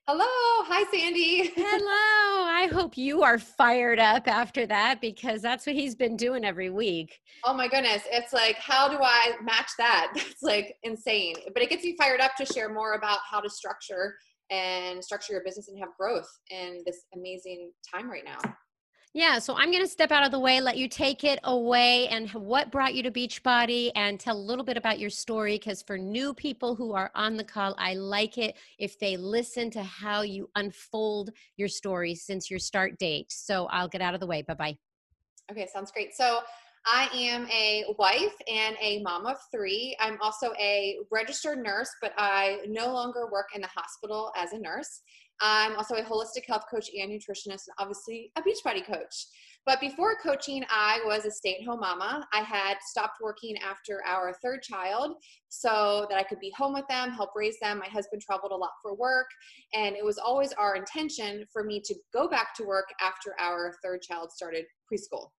[0.08, 0.24] Hello.
[0.24, 1.50] Hi, Sandy.
[1.56, 2.46] Hello.
[2.48, 6.70] I hope you are fired up after that because that's what he's been doing every
[6.70, 7.18] week.
[7.44, 8.02] Oh my goodness.
[8.12, 10.12] It's like, how do I match that?
[10.14, 11.34] That's like insane.
[11.52, 14.14] But it gets you fired up to share more about how to structure
[14.50, 18.38] and structure your business and have growth in this amazing time right now.
[19.16, 22.06] Yeah, so I'm going to step out of the way, let you take it away,
[22.08, 25.54] and what brought you to Beachbody, and tell a little bit about your story.
[25.54, 29.70] Because for new people who are on the call, I like it if they listen
[29.70, 33.32] to how you unfold your story since your start date.
[33.32, 34.42] So I'll get out of the way.
[34.42, 34.76] Bye bye.
[35.50, 36.14] Okay, sounds great.
[36.14, 36.40] So
[36.88, 39.96] I am a wife and a mom of three.
[39.98, 44.58] I'm also a registered nurse, but I no longer work in the hospital as a
[44.58, 45.02] nurse.
[45.40, 49.26] I'm also a holistic health coach and nutritionist, and obviously a Beachbody coach.
[49.66, 52.24] But before coaching, I was a stay at home mama.
[52.32, 55.16] I had stopped working after our third child
[55.48, 57.80] so that I could be home with them, help raise them.
[57.80, 59.26] My husband traveled a lot for work,
[59.74, 63.74] and it was always our intention for me to go back to work after our
[63.82, 65.30] third child started preschool.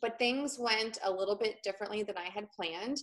[0.00, 2.98] But things went a little bit differently than I had planned.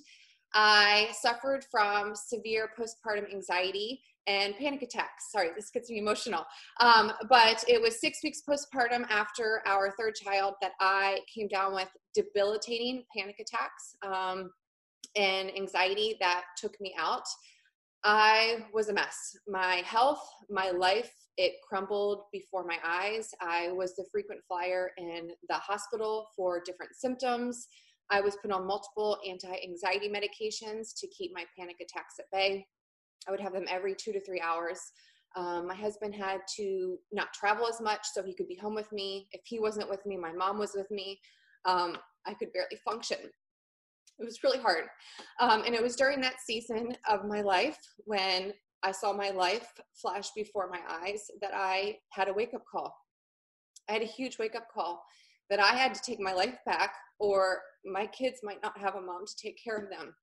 [0.53, 5.31] I suffered from severe postpartum anxiety and panic attacks.
[5.31, 6.45] Sorry, this gets me emotional.
[6.79, 11.73] Um, but it was six weeks postpartum after our third child that I came down
[11.73, 14.51] with debilitating panic attacks um,
[15.15, 17.25] and anxiety that took me out.
[18.07, 19.35] I was a mess.
[19.47, 23.31] My health, my life, it crumbled before my eyes.
[23.41, 27.67] I was the frequent flyer in the hospital for different symptoms.
[28.11, 32.67] I was put on multiple anti anxiety medications to keep my panic attacks at bay.
[33.27, 34.79] I would have them every two to three hours.
[35.35, 38.91] Um, my husband had to not travel as much so he could be home with
[38.91, 39.27] me.
[39.31, 41.19] If he wasn't with me, my mom was with me.
[41.65, 41.97] Um,
[42.27, 43.17] I could barely function.
[44.19, 44.85] It was really hard.
[45.39, 48.53] Um, and it was during that season of my life when
[48.83, 49.67] I saw my life
[49.99, 52.95] flash before my eyes that I had a wake up call.
[53.89, 55.03] I had a huge wake up call
[55.49, 59.01] that I had to take my life back or my kids might not have a
[59.01, 60.13] mom to take care of them.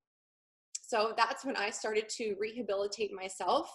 [0.80, 3.70] So that's when I started to rehabilitate myself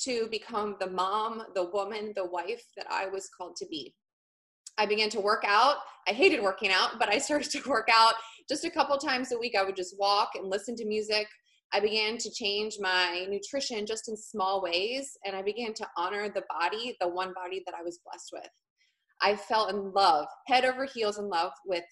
[0.00, 3.94] to become the mom, the woman, the wife that I was called to be.
[4.78, 5.76] I began to work out.
[6.08, 8.14] I hated working out, but I started to work out
[8.48, 9.54] just a couple times a week.
[9.56, 11.26] I would just walk and listen to music.
[11.74, 16.28] I began to change my nutrition just in small ways, and I began to honor
[16.28, 18.50] the body, the one body that I was blessed with.
[19.22, 21.84] I fell in love, head over heels in love with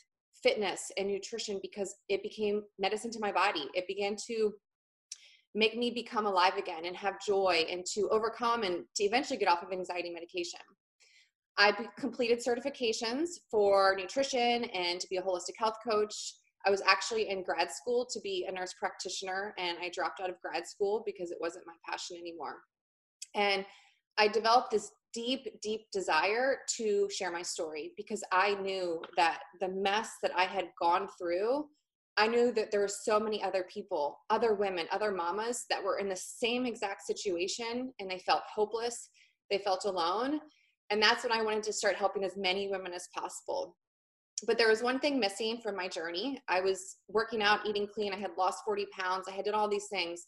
[0.42, 3.68] fitness and nutrition because it became medicine to my body.
[3.74, 4.52] It began to
[5.54, 9.48] make me become alive again and have joy and to overcome and to eventually get
[9.48, 10.60] off of anxiety medication.
[11.58, 16.34] I completed certifications for nutrition and to be a holistic health coach.
[16.66, 20.30] I was actually in grad school to be a nurse practitioner and I dropped out
[20.30, 22.56] of grad school because it wasn't my passion anymore.
[23.34, 23.64] And
[24.18, 29.68] I developed this deep, deep desire to share my story because I knew that the
[29.68, 31.66] mess that I had gone through,
[32.16, 35.98] I knew that there were so many other people, other women, other mamas that were
[35.98, 39.08] in the same exact situation and they felt hopeless,
[39.50, 40.40] they felt alone.
[40.90, 43.76] And that's when I wanted to start helping as many women as possible.
[44.46, 46.40] But there was one thing missing from my journey.
[46.48, 49.68] I was working out, eating clean, I had lost 40 pounds, I had done all
[49.68, 50.26] these things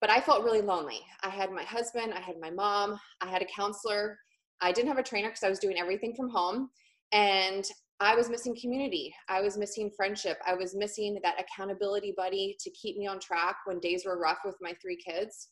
[0.00, 1.00] but I felt really lonely.
[1.22, 4.18] I had my husband, I had my mom, I had a counselor.
[4.60, 6.70] I didn't have a trainer because I was doing everything from home.
[7.12, 7.64] And
[8.00, 9.14] I was missing community.
[9.28, 10.38] I was missing friendship.
[10.46, 14.38] I was missing that accountability buddy to keep me on track when days were rough
[14.44, 15.48] with my three kids.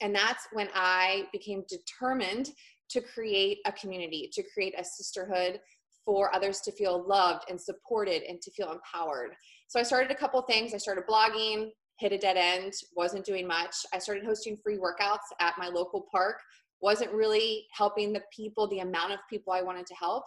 [0.00, 2.50] And that's when I became determined
[2.90, 5.60] to create a community, to create a sisterhood
[6.04, 9.30] for others to feel loved and supported and to feel empowered.
[9.68, 10.74] So I started a couple things.
[10.74, 13.74] I started blogging, hit a dead end, wasn't doing much.
[13.92, 16.40] I started hosting free workouts at my local park,
[16.80, 20.24] wasn't really helping the people, the amount of people I wanted to help.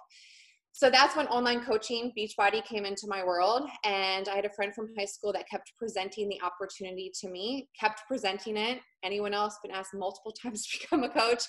[0.76, 3.70] So that's when online coaching, Beachbody came into my world.
[3.86, 7.70] And I had a friend from high school that kept presenting the opportunity to me,
[7.80, 8.80] kept presenting it.
[9.04, 11.44] Anyone else been asked multiple times to become a coach?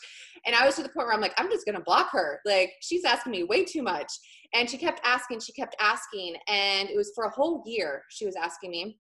[0.45, 2.41] And I was to the point where I'm like, I'm just going to block her.
[2.45, 4.13] Like, she's asking me way too much.
[4.53, 6.37] And she kept asking, she kept asking.
[6.47, 8.99] And it was for a whole year she was asking me.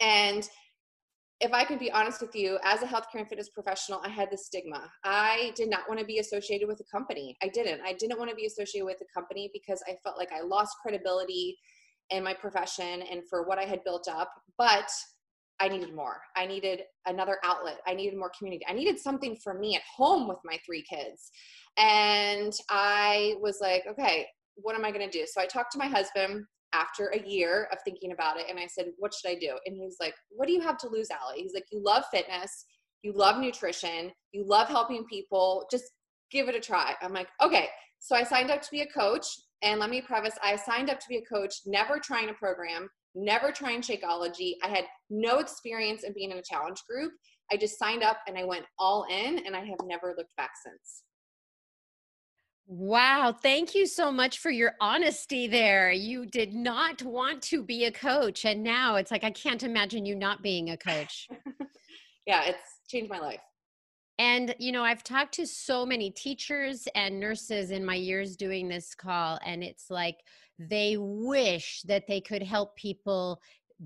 [0.00, 0.48] And
[1.40, 4.30] if I can be honest with you, as a healthcare and fitness professional, I had
[4.30, 4.90] this stigma.
[5.04, 7.36] I did not want to be associated with a company.
[7.42, 7.80] I didn't.
[7.84, 10.76] I didn't want to be associated with a company because I felt like I lost
[10.82, 11.56] credibility
[12.10, 14.30] in my profession and for what I had built up.
[14.58, 14.90] But
[15.60, 16.20] I needed more.
[16.36, 17.78] I needed another outlet.
[17.86, 18.64] I needed more community.
[18.68, 21.30] I needed something for me at home with my three kids.
[21.78, 24.26] And I was like, okay,
[24.56, 25.26] what am I going to do?
[25.26, 28.66] So I talked to my husband after a year of thinking about it and I
[28.66, 29.58] said, what should I do?
[29.66, 31.42] And he was like, what do you have to lose, Allie?
[31.42, 32.64] He's like, you love fitness,
[33.02, 35.66] you love nutrition, you love helping people.
[35.70, 35.84] Just
[36.30, 36.94] give it a try.
[37.02, 37.68] I'm like, okay.
[37.98, 39.26] So I signed up to be a coach.
[39.62, 42.88] And let me preface, I signed up to be a coach, never trying a program,
[43.14, 44.54] never trying Shakeology.
[44.62, 47.12] I had no experience in being in a challenge group.
[47.52, 50.52] I just signed up and I went all in and I have never looked back
[50.64, 51.02] since.
[52.72, 53.32] Wow.
[53.32, 55.90] Thank you so much for your honesty there.
[55.90, 58.44] You did not want to be a coach.
[58.44, 61.26] And now it's like, I can't imagine you not being a coach.
[62.28, 63.40] yeah, it's changed my life.
[64.20, 68.68] And, you know, I've talked to so many teachers and nurses in my years doing
[68.68, 70.18] this call, and it's like
[70.56, 73.40] they wish that they could help people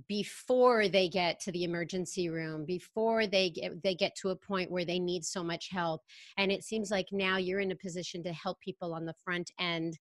[0.08, 4.70] before they get to the emergency room before they get they get to a point
[4.70, 6.02] where they need so much help
[6.36, 9.50] and it seems like now you're in a position to help people on the front
[9.60, 9.98] end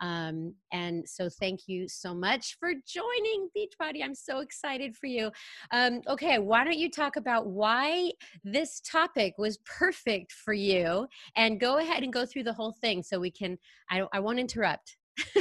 [0.00, 4.04] um, and so thank you so much for joining Beachbody.
[4.04, 5.30] I'm so excited for you.
[5.70, 8.12] Um, okay, why don't you talk about why
[8.44, 13.02] this topic was perfect for you and go ahead and go through the whole thing
[13.02, 13.58] so we can,
[13.90, 14.96] I, I won't interrupt.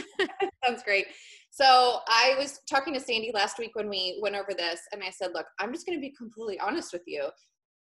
[0.65, 1.07] Sounds great.
[1.55, 5.09] So I was talking to Sandy last week when we went over this, and I
[5.09, 7.29] said, Look, I'm just going to be completely honest with you.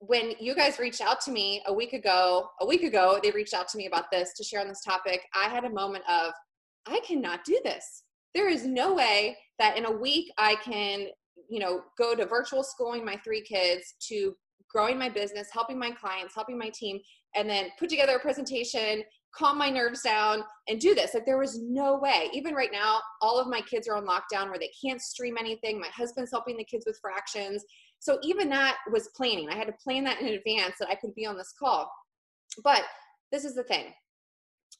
[0.00, 3.54] When you guys reached out to me a week ago, a week ago, they reached
[3.54, 5.20] out to me about this to share on this topic.
[5.36, 6.32] I had a moment of,
[6.86, 8.02] I cannot do this.
[8.34, 11.06] There is no way that in a week I can,
[11.48, 14.34] you know, go to virtual schooling my three kids to
[14.72, 16.98] growing my business, helping my clients, helping my team,
[17.34, 19.02] and then put together a presentation,
[19.34, 21.14] calm my nerves down, and do this.
[21.14, 22.28] Like there was no way.
[22.32, 25.80] Even right now, all of my kids are on lockdown where they can't stream anything.
[25.80, 27.64] My husband's helping the kids with fractions.
[27.98, 29.48] So even that was planning.
[29.50, 31.90] I had to plan that in advance that I could be on this call.
[32.64, 32.82] But
[33.30, 33.92] this is the thing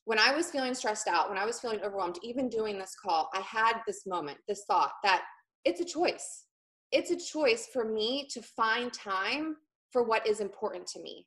[0.04, 3.28] when I was feeling stressed out, when I was feeling overwhelmed, even doing this call,
[3.34, 5.22] I had this moment, this thought that
[5.64, 6.46] it's a choice.
[6.92, 9.56] It's a choice for me to find time
[9.90, 11.26] for what is important to me.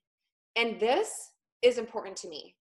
[0.56, 1.10] And this
[1.62, 2.56] is important to me.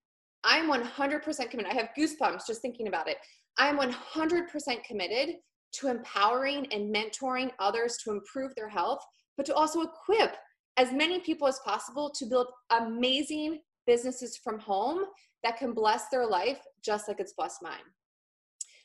[0.44, 1.70] I'm 100% committed.
[1.70, 3.18] I have goosebumps just thinking about it.
[3.58, 5.36] I'm 100% committed
[5.74, 9.00] to empowering and mentoring others to improve their health,
[9.36, 10.36] but to also equip
[10.76, 15.04] as many people as possible to build amazing businesses from home
[15.42, 17.80] that can bless their life just like it's blessed mine.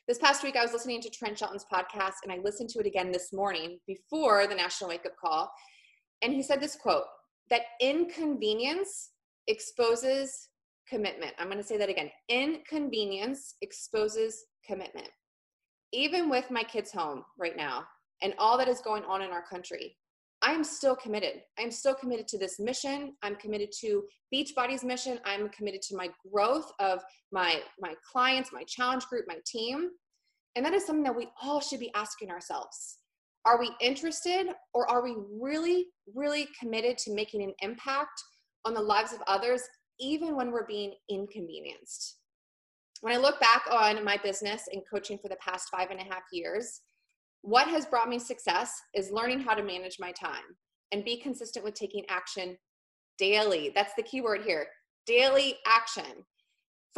[0.08, 2.86] This past week, I was listening to Trent Shelton's podcast, and I listened to it
[2.86, 5.52] again this morning before the National Wake Up Call.
[6.22, 7.06] And he said this quote
[7.50, 9.12] that inconvenience
[9.48, 10.50] exposes
[10.88, 11.34] commitment.
[11.38, 15.10] I'm going to say that again inconvenience exposes commitment.
[15.94, 17.86] Even with my kids home right now
[18.22, 19.96] and all that is going on in our country,
[20.42, 21.42] I'm still committed.
[21.58, 23.14] I'm still committed to this mission.
[23.24, 25.20] I'm committed to Beachbody's mission.
[25.26, 27.02] I'm committed to my growth of
[27.32, 29.90] my my clients, my challenge group, my team.
[30.56, 33.00] And that is something that we all should be asking ourselves.
[33.48, 38.22] Are we interested or are we really really committed to making an impact
[38.66, 39.62] on the lives of others
[40.02, 42.18] even when we're being inconvenienced?
[43.00, 46.04] When I look back on my business and coaching for the past five and a
[46.04, 46.82] half years,
[47.42, 50.44] what has brought me success is learning how to manage my time
[50.92, 52.58] and be consistent with taking action
[53.18, 53.72] daily.
[53.74, 54.68] That's the key word here
[55.06, 56.26] daily action.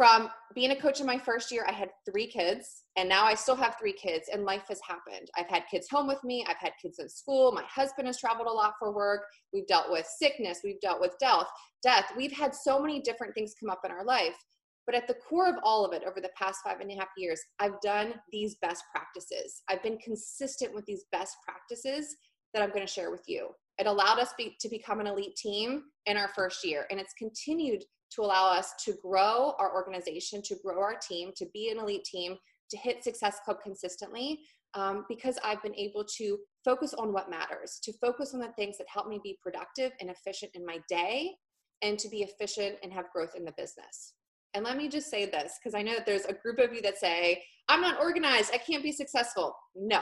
[0.00, 3.34] From being a coach in my first year, I had three kids, and now I
[3.34, 5.28] still have three kids, and life has happened.
[5.36, 8.48] I've had kids home with me, I've had kids in school, my husband has traveled
[8.48, 11.44] a lot for work, we've dealt with sickness, we've dealt with death,
[11.82, 12.06] death.
[12.16, 14.38] We've had so many different things come up in our life.
[14.86, 17.10] But at the core of all of it over the past five and a half
[17.18, 19.60] years, I've done these best practices.
[19.68, 22.16] I've been consistent with these best practices
[22.54, 23.50] that I'm going to share with you.
[23.76, 27.12] It allowed us be, to become an elite team in our first year, and it's
[27.18, 27.84] continued
[28.14, 32.04] to allow us to grow our organization, to grow our team, to be an elite
[32.04, 32.36] team,
[32.70, 34.40] to hit Success Club consistently.
[34.74, 38.78] Um, because I've been able to focus on what matters, to focus on the things
[38.78, 41.32] that help me be productive and efficient in my day,
[41.82, 44.14] and to be efficient and have growth in the business.
[44.54, 46.82] And let me just say this because I know that there's a group of you
[46.82, 49.54] that say, I'm not organized, I can't be successful.
[49.74, 50.00] No,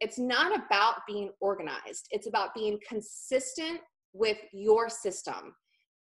[0.00, 3.80] it's not about being organized, it's about being consistent
[4.12, 5.54] with your system.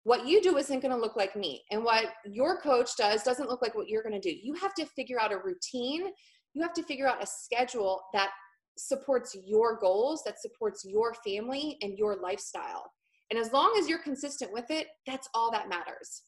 [0.04, 3.49] What you do isn't going to look like me, and what your coach does doesn't
[3.49, 4.36] look like what you're going to do.
[4.36, 6.10] You have to figure out a routine,
[6.54, 8.30] you have to figure out a schedule that
[8.78, 12.91] supports your goals, that supports your family and your lifestyle.
[13.30, 16.24] And as long as you're consistent with it, that's all that matters.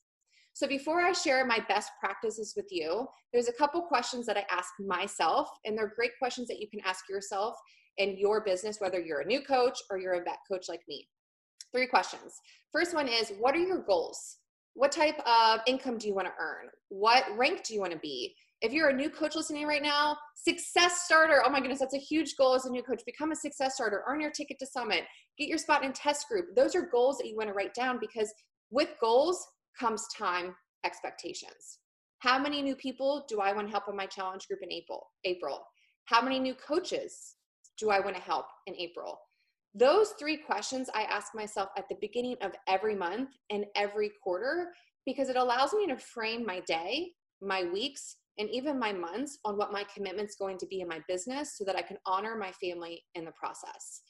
[0.53, 4.45] So before I share my best practices with you, there's a couple questions that I
[4.51, 7.55] ask myself, and they're great questions that you can ask yourself.
[7.97, 11.07] in your business, whether you're a new coach or you're a vet coach like me.
[11.74, 12.39] Three questions.
[12.71, 14.38] First one is what are your goals?
[14.76, 16.67] What type of income do you want to earn?
[16.89, 18.36] What rank do you want to be?
[18.61, 21.43] If you're a new coach listening right now, success starter.
[21.45, 23.01] Oh my goodness, that's a huge goal as a new coach.
[23.05, 25.03] Become a success starter, earn your ticket to summit,
[25.38, 26.55] get your spot in test group.
[26.55, 28.34] Those are goals that you want to write down because
[28.71, 29.45] with goals
[29.80, 30.55] comes time
[30.86, 31.80] expectations.
[32.19, 35.07] How many new people do I want to help in my challenge group in April?
[35.26, 35.61] April.
[36.05, 37.36] How many new coaches
[37.78, 39.19] do I want to help in April?
[39.76, 44.71] Those three questions I ask myself at the beginning of every month and every quarter
[45.05, 47.11] because it allows me to frame my day,
[47.41, 50.99] my weeks, and even my months on what my commitment's going to be in my
[51.07, 54.01] business so that I can honor my family in the process.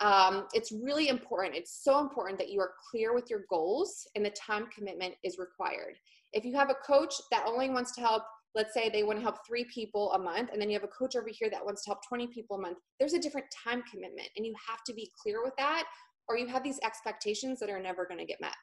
[0.00, 1.56] Um, it's really important.
[1.56, 5.38] It's so important that you are clear with your goals and the time commitment is
[5.38, 5.94] required.
[6.32, 8.22] If you have a coach that only wants to help,
[8.58, 10.88] let's say they want to help three people a month, and then you have a
[10.88, 13.84] coach over here that wants to help 20 people a month, there's a different time
[13.88, 14.28] commitment.
[14.36, 15.84] And you have to be clear with that,
[16.28, 18.56] or you have these expectations that are never going to get met.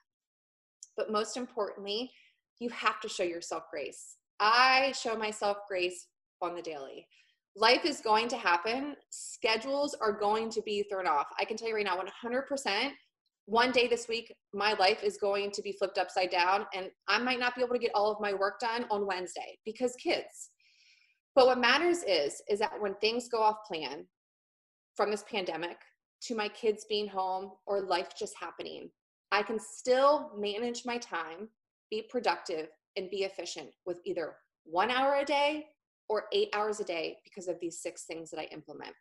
[0.98, 2.12] But most importantly,
[2.60, 4.18] you have to show yourself grace.
[4.42, 6.08] I show myself grace
[6.42, 7.08] on the daily.
[7.56, 8.98] Life is going to happen.
[9.12, 11.28] Schedules are going to be thrown off.
[11.40, 12.90] I can tell you right now, 100%,
[13.46, 17.20] one day this week, my life is going to be flipped upside down, and I
[17.20, 20.50] might not be able to get all of my work done on Wednesday because kids.
[21.36, 24.06] But what matters is, is that when things go off plan
[24.96, 25.78] from this pandemic
[26.24, 28.90] to my kids being home or life just happening,
[29.32, 31.50] I can still manage my time,
[31.92, 35.66] be productive, and be efficient with either one hour a day
[36.08, 38.94] or eight hours a day because of these six things that I implement.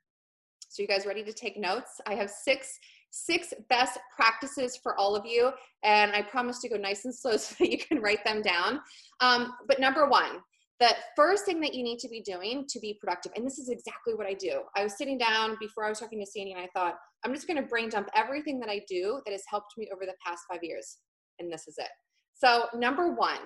[0.69, 2.01] So you guys ready to take notes?
[2.07, 2.79] I have six
[3.15, 5.53] six best practices for all of you,
[5.85, 8.81] and I promise to go nice and slow so that you can write them down.
[9.21, 10.41] Um, but number one,
[10.81, 13.69] the first thing that you need to be doing to be productive, and this is
[13.69, 14.63] exactly what I do.
[14.77, 17.47] I was sitting down before I was talking to Sandy, and I thought, I'm just
[17.47, 20.43] going to brain dump everything that I do that has helped me over the past
[20.51, 20.99] five years,
[21.39, 21.89] and this is it.
[22.35, 23.39] So, number one,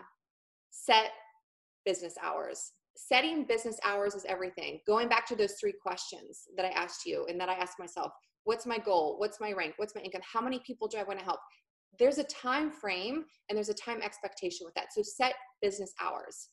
[0.71, 1.11] set
[1.85, 2.73] business hours.
[3.01, 4.80] Setting business hours is everything.
[4.84, 8.11] Going back to those three questions that I asked you and that I asked myself
[8.42, 9.14] what's my goal?
[9.18, 9.74] What's my rank?
[9.76, 10.20] What's my income?
[10.30, 11.38] How many people do I want to help?
[11.96, 14.92] There's a time frame and there's a time expectation with that.
[14.92, 16.49] So, set business hours.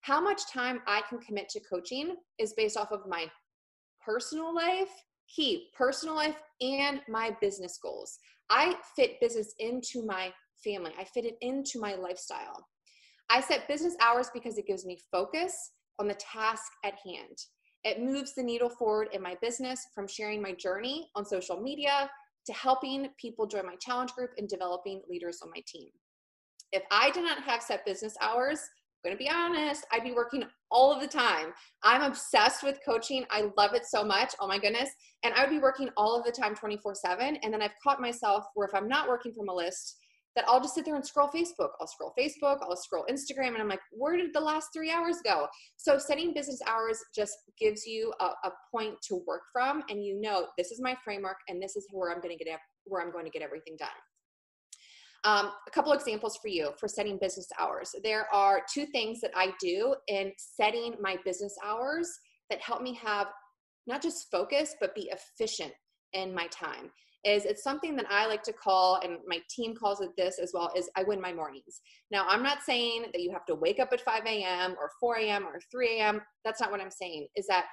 [0.00, 3.26] How much time I can commit to coaching is based off of my
[4.02, 4.90] personal life,
[5.28, 8.18] key personal life, and my business goals.
[8.48, 10.32] I fit business into my
[10.64, 12.66] family, I fit it into my lifestyle.
[13.28, 17.36] I set business hours because it gives me focus on the task at hand.
[17.84, 22.10] It moves the needle forward in my business from sharing my journey on social media
[22.46, 25.88] to helping people join my challenge group and developing leaders on my team.
[26.72, 28.60] If I did not have set business hours,
[29.04, 31.52] I'm to be honest, I'd be working all of the time.
[31.82, 33.24] I'm obsessed with coaching.
[33.30, 34.34] I love it so much.
[34.40, 34.90] Oh my goodness.
[35.22, 37.36] And I would be working all of the time 24 7.
[37.42, 39.96] And then I've caught myself where if I'm not working from a list,
[40.36, 41.70] that I'll just sit there and scroll Facebook.
[41.80, 45.16] I'll scroll Facebook, I'll scroll Instagram, and I'm like, where did the last three hours
[45.24, 45.46] go?
[45.76, 50.20] So setting business hours just gives you a, a point to work from, and you
[50.20, 53.12] know this is my framework, and this is where I'm going to get where I'm
[53.12, 53.88] going to get everything done.
[55.22, 57.94] Um, a couple examples for you for setting business hours.
[58.02, 62.08] There are two things that I do in setting my business hours
[62.48, 63.26] that help me have
[63.86, 65.72] not just focus, but be efficient
[66.14, 66.90] in my time
[67.24, 70.52] is it's something that I like to call, and my team calls it this as
[70.54, 71.80] well, is I win my mornings.
[72.10, 74.74] Now, I'm not saying that you have to wake up at 5 a.m.
[74.80, 75.44] or 4 a.m.
[75.44, 76.20] or 3 a.m.
[76.44, 77.66] That's not what I'm saying, is that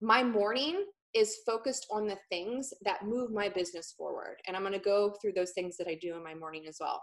[0.00, 0.84] my morning
[1.14, 4.36] is focused on the things that move my business forward.
[4.46, 7.02] And I'm to go through those things that I do in my morning as well.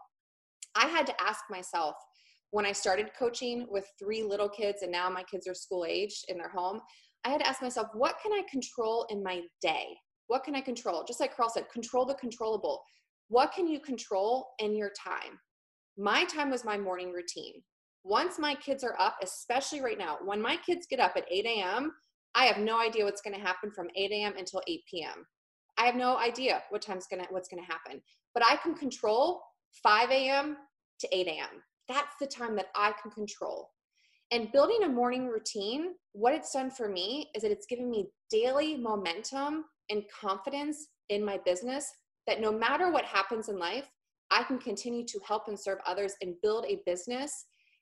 [0.76, 1.96] I had to ask myself
[2.52, 6.26] when I started coaching with three little kids, and now my kids are school aged
[6.28, 6.82] in their home.
[7.24, 9.88] I had to ask myself, what can I control in my day?
[10.32, 11.04] What can I control?
[11.06, 12.82] Just like Carl said, control the controllable.
[13.28, 15.38] What can you control in your time?
[15.98, 17.56] My time was my morning routine.
[18.06, 21.46] Once my kids are up, especially right now, when my kids get up at 8
[21.48, 21.92] a.m.,
[22.34, 24.36] I have no idea what's going to happen from 8 a.m.
[24.38, 25.26] until 8 p.m.
[25.78, 28.02] I have no idea what time's gonna what's gonna happen.
[28.34, 29.42] But I can control
[29.84, 30.56] 5 a.m.
[31.02, 31.62] to 8 a.m.
[31.90, 33.70] That's the time that I can control.
[34.32, 38.08] And building a morning routine, what it's done for me is that it's given me
[38.30, 41.92] daily momentum and confidence in my business
[42.28, 43.90] that no matter what happens in life,
[44.32, 47.32] I can continue to help and serve others and build a business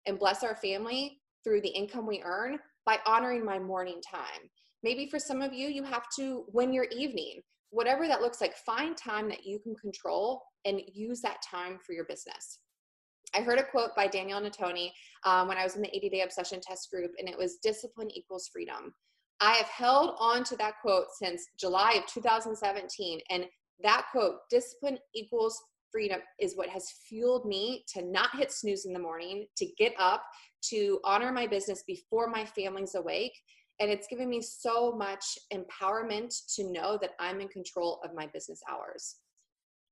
[0.07, 4.49] and bless our family through the income we earn by honoring my morning time.
[4.81, 7.41] Maybe for some of you, you have to win your evening.
[7.69, 11.93] Whatever that looks like, find time that you can control and use that time for
[11.93, 12.59] your business.
[13.35, 14.91] I heard a quote by Daniel Natoni
[15.25, 18.09] um, when I was in the 80 Day Obsession Test Group, and it was discipline
[18.11, 18.93] equals freedom.
[19.41, 23.19] I have held on to that quote since July of 2017.
[23.29, 23.45] And
[23.81, 25.61] that quote, discipline equals
[25.91, 29.93] freedom, is what has fueled me to not hit snooze in the morning, to get
[29.97, 30.23] up,
[30.69, 33.33] to honor my business before my family's awake.
[33.79, 35.23] And it's given me so much
[35.53, 39.15] empowerment to know that I'm in control of my business hours.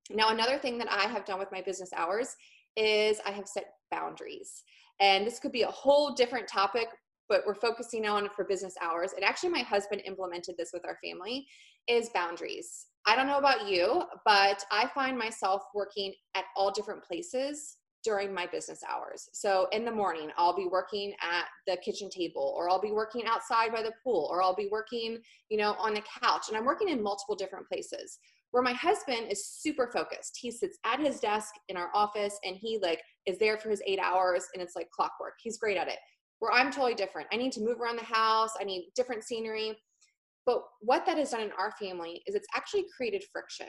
[0.09, 2.35] Now, another thing that I have done with my business hours
[2.77, 4.63] is I have set boundaries.
[4.99, 6.87] And this could be a whole different topic,
[7.27, 9.13] but we're focusing on it for business hours.
[9.13, 11.45] And actually, my husband implemented this with our family
[11.87, 12.87] is boundaries.
[13.05, 18.33] I don't know about you, but I find myself working at all different places during
[18.33, 19.27] my business hours.
[19.33, 23.23] So in the morning, I'll be working at the kitchen table or I'll be working
[23.25, 25.17] outside by the pool or I'll be working,
[25.49, 28.19] you know, on the couch and I'm working in multiple different places.
[28.51, 30.37] Where my husband is super focused.
[30.39, 33.81] He sits at his desk in our office and he like is there for his
[33.85, 35.33] 8 hours and it's like clockwork.
[35.41, 35.99] He's great at it.
[36.39, 37.27] Where I'm totally different.
[37.31, 39.77] I need to move around the house, I need different scenery.
[40.45, 43.67] But what that has done in our family is it's actually created friction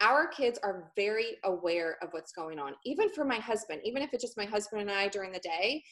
[0.00, 2.74] our kids are very aware of what's going on.
[2.84, 5.82] Even for my husband, even if it's just my husband and I during the day,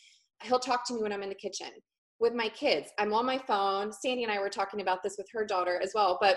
[0.42, 1.68] he'll talk to me when I'm in the kitchen.
[2.20, 3.92] With my kids, I'm on my phone.
[3.92, 6.18] Sandy and I were talking about this with her daughter as well.
[6.20, 6.36] But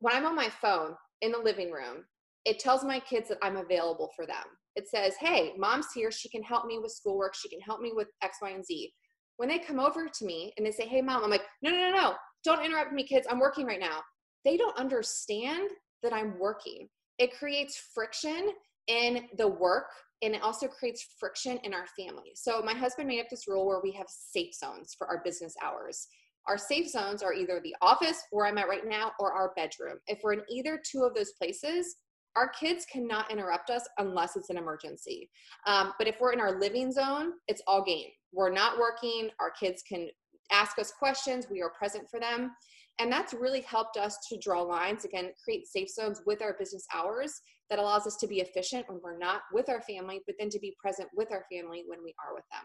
[0.00, 2.04] when I'm on my phone in the living room,
[2.44, 4.44] it tells my kids that I'm available for them.
[4.76, 6.10] It says, hey, mom's here.
[6.10, 7.34] She can help me with schoolwork.
[7.34, 8.92] She can help me with X, Y, and Z.
[9.36, 11.90] When they come over to me and they say, hey, mom, I'm like, no, no,
[11.90, 12.14] no, no.
[12.44, 13.26] Don't interrupt me, kids.
[13.30, 14.00] I'm working right now.
[14.44, 15.70] They don't understand
[16.02, 16.88] that I'm working.
[17.18, 18.50] It creates friction
[18.86, 19.86] in the work
[20.22, 22.32] and it also creates friction in our family.
[22.34, 25.54] So my husband made up this rule where we have safe zones for our business
[25.62, 26.06] hours.
[26.50, 29.98] Our safe zones are either the office where I'm at right now or our bedroom.
[30.08, 31.94] If we're in either two of those places,
[32.34, 35.30] our kids cannot interrupt us unless it's an emergency.
[35.68, 38.08] Um, but if we're in our living zone, it's all game.
[38.32, 39.30] We're not working.
[39.38, 40.08] Our kids can
[40.50, 41.46] ask us questions.
[41.48, 42.50] We are present for them.
[42.98, 46.84] And that's really helped us to draw lines, again, create safe zones with our business
[46.92, 47.32] hours
[47.70, 50.58] that allows us to be efficient when we're not with our family, but then to
[50.58, 52.64] be present with our family when we are with them.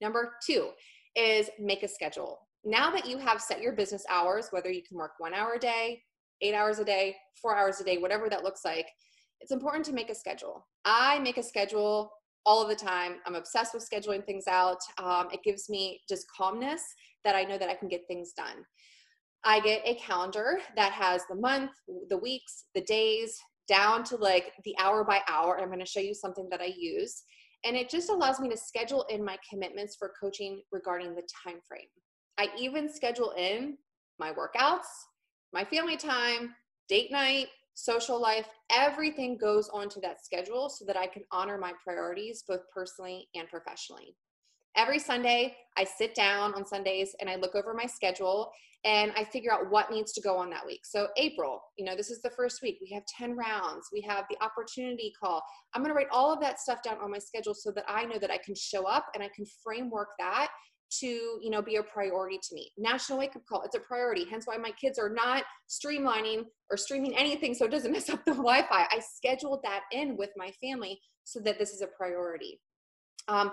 [0.00, 0.70] Number two
[1.16, 2.38] is make a schedule.
[2.64, 5.58] Now that you have set your business hours, whether you can work one hour a
[5.58, 6.02] day,
[6.42, 8.86] eight hours a day, four hours a day, whatever that looks like,
[9.40, 10.66] it's important to make a schedule.
[10.84, 12.10] I make a schedule
[12.44, 13.16] all of the time.
[13.26, 14.78] I'm obsessed with scheduling things out.
[14.98, 16.82] Um, it gives me just calmness
[17.24, 18.64] that I know that I can get things done.
[19.44, 21.70] I get a calendar that has the month,
[22.08, 23.38] the weeks, the days,
[23.68, 25.58] down to like the hour by hour.
[25.58, 27.22] I'm going to show you something that I use.
[27.66, 31.60] And it just allows me to schedule in my commitments for coaching regarding the time
[31.66, 31.88] frame.
[32.38, 33.76] I even schedule in
[34.20, 34.86] my workouts,
[35.52, 36.54] my family time,
[36.88, 41.72] date night, social life, everything goes onto that schedule so that I can honor my
[41.82, 44.14] priorities both personally and professionally.
[44.76, 48.52] Every Sunday, I sit down on Sundays and I look over my schedule
[48.84, 50.84] and I figure out what needs to go on that week.
[50.84, 52.78] So, April, you know, this is the first week.
[52.82, 55.42] We have 10 rounds, we have the opportunity call.
[55.74, 58.04] I'm going to write all of that stuff down on my schedule so that I
[58.04, 60.48] know that I can show up and I can framework that
[61.00, 64.24] to you know be a priority to me national wake up call it's a priority
[64.30, 68.24] hence why my kids are not streamlining or streaming anything so it doesn't mess up
[68.24, 72.60] the wi-fi i scheduled that in with my family so that this is a priority
[73.26, 73.50] um,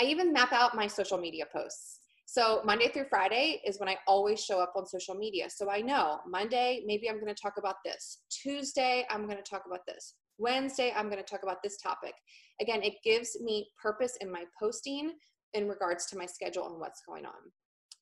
[0.00, 3.96] i even map out my social media posts so Monday through Friday is when I
[4.08, 5.48] always show up on social media.
[5.48, 8.18] So I know Monday, maybe I'm going to talk about this.
[8.30, 10.14] Tuesday, I'm going to talk about this.
[10.38, 12.14] Wednesday, I'm going to talk about this topic.
[12.60, 15.12] Again, it gives me purpose in my posting
[15.54, 17.32] in regards to my schedule and what's going on.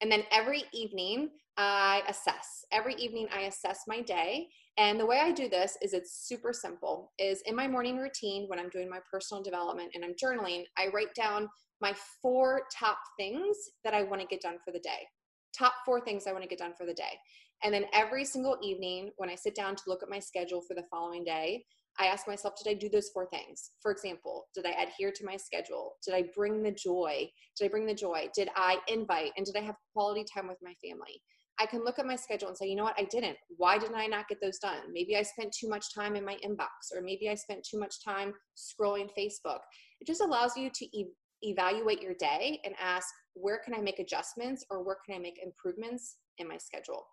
[0.01, 2.64] And then every evening, I assess.
[2.72, 4.49] Every evening, I assess my day.
[4.76, 7.12] And the way I do this is it's super simple.
[7.18, 10.88] Is in my morning routine when I'm doing my personal development and I'm journaling, I
[10.92, 11.49] write down
[11.85, 15.07] my four top things that I want to get done for the day.
[15.57, 17.18] Top four things I want to get done for the day.
[17.62, 20.74] And then every single evening, when I sit down to look at my schedule for
[20.74, 21.62] the following day,
[21.99, 23.72] I ask myself, did I do those four things?
[23.82, 25.93] For example, did I adhere to my schedule?
[26.05, 27.28] Did I bring the joy?
[27.57, 28.28] Did I bring the joy?
[28.35, 29.32] Did I invite?
[29.37, 31.20] And did I have quality time with my family?
[31.61, 33.37] I can look at my schedule and say, you know what, I didn't.
[33.59, 34.93] Why didn't I not get those done?
[34.93, 38.03] Maybe I spent too much time in my inbox, or maybe I spent too much
[38.05, 39.61] time scrolling Facebook.
[40.01, 40.87] It just allows you to
[41.45, 45.40] evaluate your day and ask where can I make adjustments or where can I make
[45.42, 47.07] improvements in my schedule.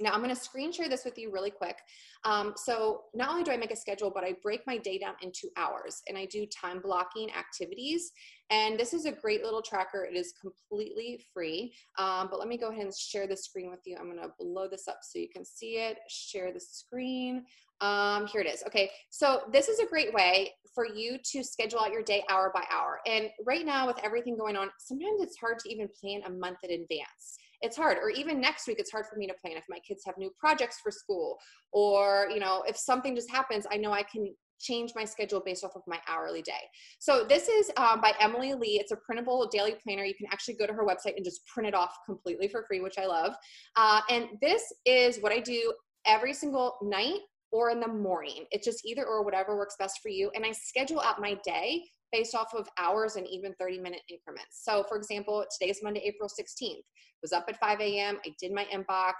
[0.00, 1.76] Now I'm going to screen share this with you really quick.
[2.24, 5.14] Um, so not only do I make a schedule, but I break my day down
[5.22, 8.10] into hours and I do time blocking activities.
[8.50, 10.04] And this is a great little tracker.
[10.04, 11.74] It is completely free.
[11.96, 13.96] Um, but let me go ahead and share the screen with you.
[13.96, 15.98] I'm going to blow this up so you can see it.
[16.08, 17.44] Share the screen.
[17.84, 18.62] Um, here it is.
[18.66, 22.50] Okay, so this is a great way for you to schedule out your day hour
[22.54, 23.00] by hour.
[23.06, 26.58] And right now, with everything going on, sometimes it's hard to even plan a month
[26.62, 27.38] in advance.
[27.60, 27.98] it's hard.
[27.98, 30.30] Or even next week, it's hard for me to plan if my kids have new
[30.38, 31.36] projects for school,
[31.72, 35.64] or you know, if something just happens, I know I can change my schedule based
[35.64, 36.62] off of my hourly day.
[36.98, 38.78] So this is um, by Emily Ley.
[38.82, 40.04] It's a printable daily planner.
[40.04, 42.80] You can actually go to her website and just print it off completely for free,
[42.80, 43.34] which I love.
[43.76, 45.72] Uh, and this is what I do
[46.06, 47.20] every single night
[47.54, 48.44] or in the morning.
[48.50, 50.28] It's just either or whatever works best for you.
[50.34, 54.62] And I schedule out my day based off of hours and even 30 minute increments.
[54.64, 56.82] So for example, today is Monday, April 16th.
[57.22, 58.18] Was up at 5 a.m.
[58.26, 59.14] I did my inbox.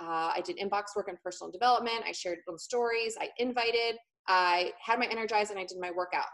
[0.00, 2.04] Uh, I did inbox work and personal development.
[2.06, 3.16] I shared some stories.
[3.20, 3.96] I invited.
[4.28, 6.26] I had my energize and I did my workout.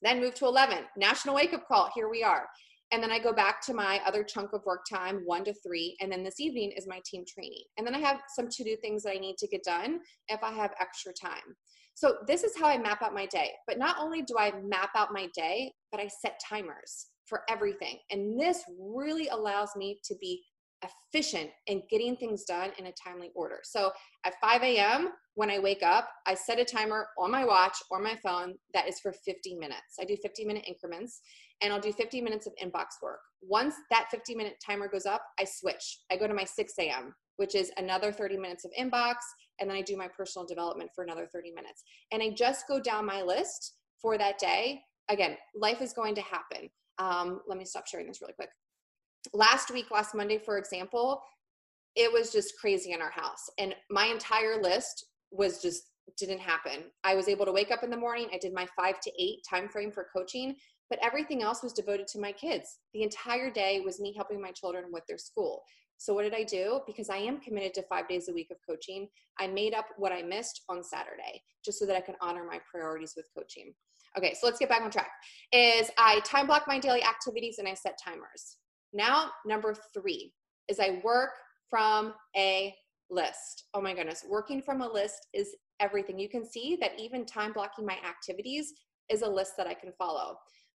[0.00, 1.90] Then moved to 11, national wake up call.
[1.92, 2.46] Here we are.
[2.90, 5.96] And then I go back to my other chunk of work time, one to three.
[6.00, 7.64] And then this evening is my team training.
[7.76, 10.42] And then I have some to do things that I need to get done if
[10.42, 11.56] I have extra time.
[11.94, 13.50] So this is how I map out my day.
[13.66, 17.98] But not only do I map out my day, but I set timers for everything.
[18.10, 20.42] And this really allows me to be
[20.82, 23.58] efficient in getting things done in a timely order.
[23.64, 23.90] So
[24.24, 28.00] at 5 a.m., when I wake up, I set a timer on my watch or
[28.00, 29.96] my phone that is for 50 minutes.
[30.00, 31.20] I do 50 minute increments
[31.62, 33.20] and I'll do 50 minutes of inbox work.
[33.42, 36.00] Once that 50 minute timer goes up, I switch.
[36.10, 39.16] I go to my 6 a.m., which is another 30 minutes of inbox,
[39.60, 41.82] and then I do my personal development for another 30 minutes.
[42.12, 44.80] And I just go down my list for that day.
[45.08, 46.68] Again, life is going to happen.
[46.98, 48.50] Um, let me stop sharing this really quick
[49.32, 51.22] last week, last Monday, for example,
[51.96, 53.50] it was just crazy in our house.
[53.58, 55.82] And my entire list was just
[56.16, 56.84] didn't happen.
[57.04, 58.28] I was able to wake up in the morning.
[58.32, 60.54] I did my five to eight time frame for coaching,
[60.90, 62.78] but everything else was devoted to my kids.
[62.94, 65.62] The entire day was me helping my children with their school.
[65.98, 66.80] So what did I do?
[66.86, 69.08] Because I am committed to five days a week of coaching,
[69.38, 72.60] I made up what I missed on Saturday, just so that I can honor my
[72.70, 73.74] priorities with coaching.
[74.16, 75.10] Okay, so let's get back on track.
[75.52, 78.58] Is I time block my daily activities and I set timers.
[78.92, 80.32] Now, number three
[80.68, 81.30] is I work
[81.68, 82.74] from a
[83.10, 83.64] list.
[83.74, 86.18] Oh my goodness, working from a list is everything.
[86.18, 88.72] You can see that even time blocking my activities
[89.08, 90.36] is a list that I can follow.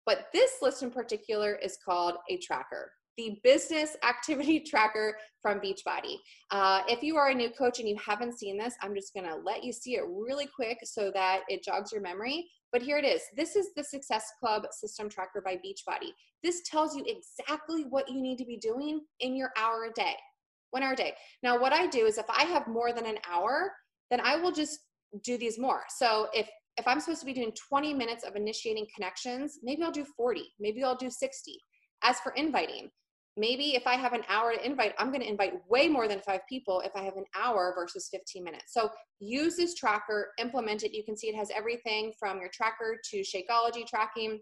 [0.10, 6.16] But this list in particular is called a tracker the business activity tracker from Beachbody.
[6.49, 9.36] Uh, if you are a new coach and you haven't seen this, I'm just gonna
[9.45, 12.49] let you see it really quick so that it jogs your memory.
[12.72, 13.22] But here it is.
[13.38, 16.12] This is the Success Club System Tracker by Beachbody.
[16.43, 20.16] This tells you exactly what you need to be doing in your hour a day,
[20.72, 21.14] one hour a day.
[21.43, 23.74] Now, what I do is if I have more than an hour,
[24.10, 24.80] then I will just
[25.24, 25.84] do these more.
[25.89, 29.92] So if if I'm supposed to be doing 20 minutes of initiating connections, maybe I'll
[29.92, 31.60] do 40, maybe I'll do 60.
[32.04, 32.90] As for inviting,
[33.36, 36.22] maybe if I have an hour to invite, I'm going to invite way more than
[36.22, 38.74] five people if I have an hour versus 15 minutes.
[38.74, 38.90] So
[39.20, 40.96] use this tracker, implement it.
[40.96, 44.40] You can see it has everything from your tracker to Shakeology tracking.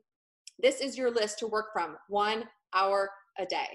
[0.61, 3.09] This is your list to work from one hour
[3.39, 3.67] a day.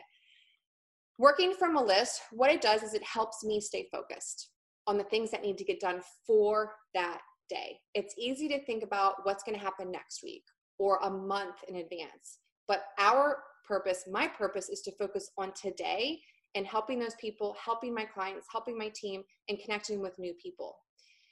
[1.19, 4.51] Working from a list, what it does is it helps me stay focused
[4.87, 7.79] on the things that need to get done for that day.
[7.95, 10.45] It's easy to think about what's going to happen next week
[10.79, 12.39] or a month in advance.
[12.69, 16.21] But our purpose, my purpose is to focus on today
[16.55, 20.77] and helping those people, helping my clients, helping my team, and connecting with new people.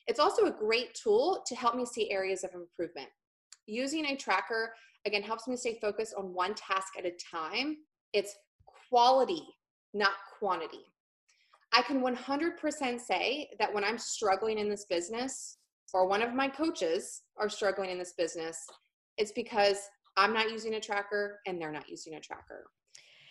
[0.06, 3.08] It's also a great tool to help me see areas of improvement.
[3.66, 4.72] Using a tracker,
[5.06, 7.76] again, helps me stay focused on one task at a time.
[8.12, 8.34] It's
[8.88, 9.42] quality,
[9.94, 10.84] not quantity.
[11.72, 15.58] I can 100% say that when I'm struggling in this business,
[15.93, 18.66] or one of my coaches are struggling in this business,
[19.16, 19.78] it's because
[20.16, 22.66] I'm not using a tracker and they're not using a tracker.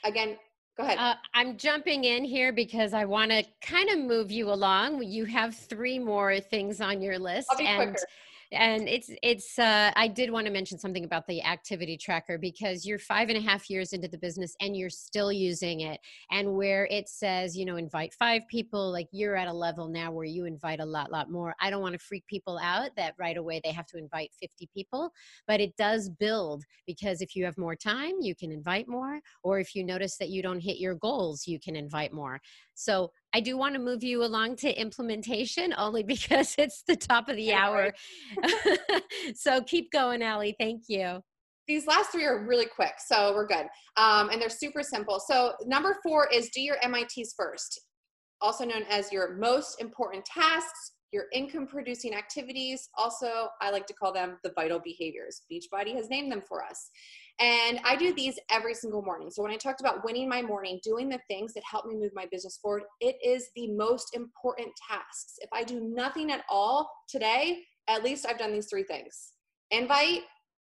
[0.03, 0.37] Again,
[0.77, 0.97] go ahead.
[0.97, 5.03] Uh, I'm jumping in here because I want to kind of move you along.
[5.03, 7.49] You have three more things on your list.
[7.59, 8.05] and quicker
[8.51, 12.85] and it's it's uh, i did want to mention something about the activity tracker because
[12.85, 15.99] you're five and a half years into the business and you're still using it.
[16.31, 20.11] And where it says you know invite five people like you're at a level now
[20.11, 21.55] where you invite a lot lot more.
[21.61, 24.69] I don't want to freak people out that right away they have to invite 50
[24.73, 25.11] people
[25.47, 29.59] but it does build because if you have more time you can invite more or
[29.59, 32.41] if you notice that you don't hit your goals you can invite more.
[32.73, 37.29] So I do want to move you along to implementation only because it's the top
[37.29, 37.93] of the hour.
[39.35, 40.55] so keep going, Allie.
[40.59, 41.21] Thank you.
[41.67, 43.67] These last three are really quick, so we're good.
[43.95, 45.19] Um, and they're super simple.
[45.19, 47.79] So, number four is do your MITs first,
[48.41, 52.89] also known as your most important tasks, your income producing activities.
[52.97, 55.41] Also, I like to call them the vital behaviors.
[55.51, 56.89] Beachbody has named them for us.
[57.39, 59.31] And I do these every single morning.
[59.31, 62.11] So when I talked about winning my morning, doing the things that help me move
[62.13, 65.35] my business forward, it is the most important tasks.
[65.39, 69.33] If I do nothing at all today, at least I've done these three things
[69.71, 70.23] invite,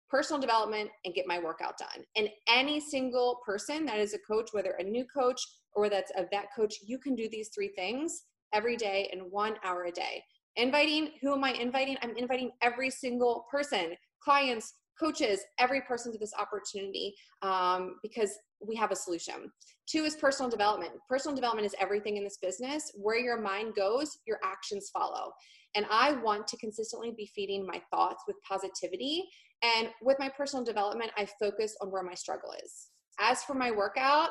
[0.09, 2.05] personal development, and get my workout done.
[2.16, 5.41] And any single person that is a coach, whether a new coach
[5.75, 8.22] or that's a vet coach, you can do these three things
[8.53, 10.25] every day in one hour a day.
[10.57, 11.97] Inviting, who am I inviting?
[12.03, 18.30] I'm inviting every single person, clients, coaches, every person to this opportunity um, because
[18.66, 19.51] we have a solution.
[19.86, 20.92] Two is personal development.
[21.09, 22.92] Personal development is everything in this business.
[22.97, 25.32] Where your mind goes, your actions follow.
[25.74, 29.24] And I want to consistently be feeding my thoughts with positivity.
[29.62, 32.88] And with my personal development, I focus on where my struggle is.
[33.20, 34.30] As for my workout,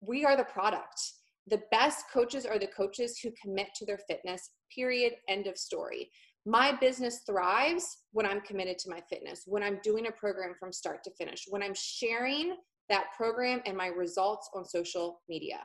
[0.00, 1.00] we are the product.
[1.48, 6.10] The best coaches are the coaches who commit to their fitness, period, end of story.
[6.48, 10.72] My business thrives when I'm committed to my fitness, when I'm doing a program from
[10.72, 12.54] start to finish, when I'm sharing
[12.88, 15.58] that program and my results on social media.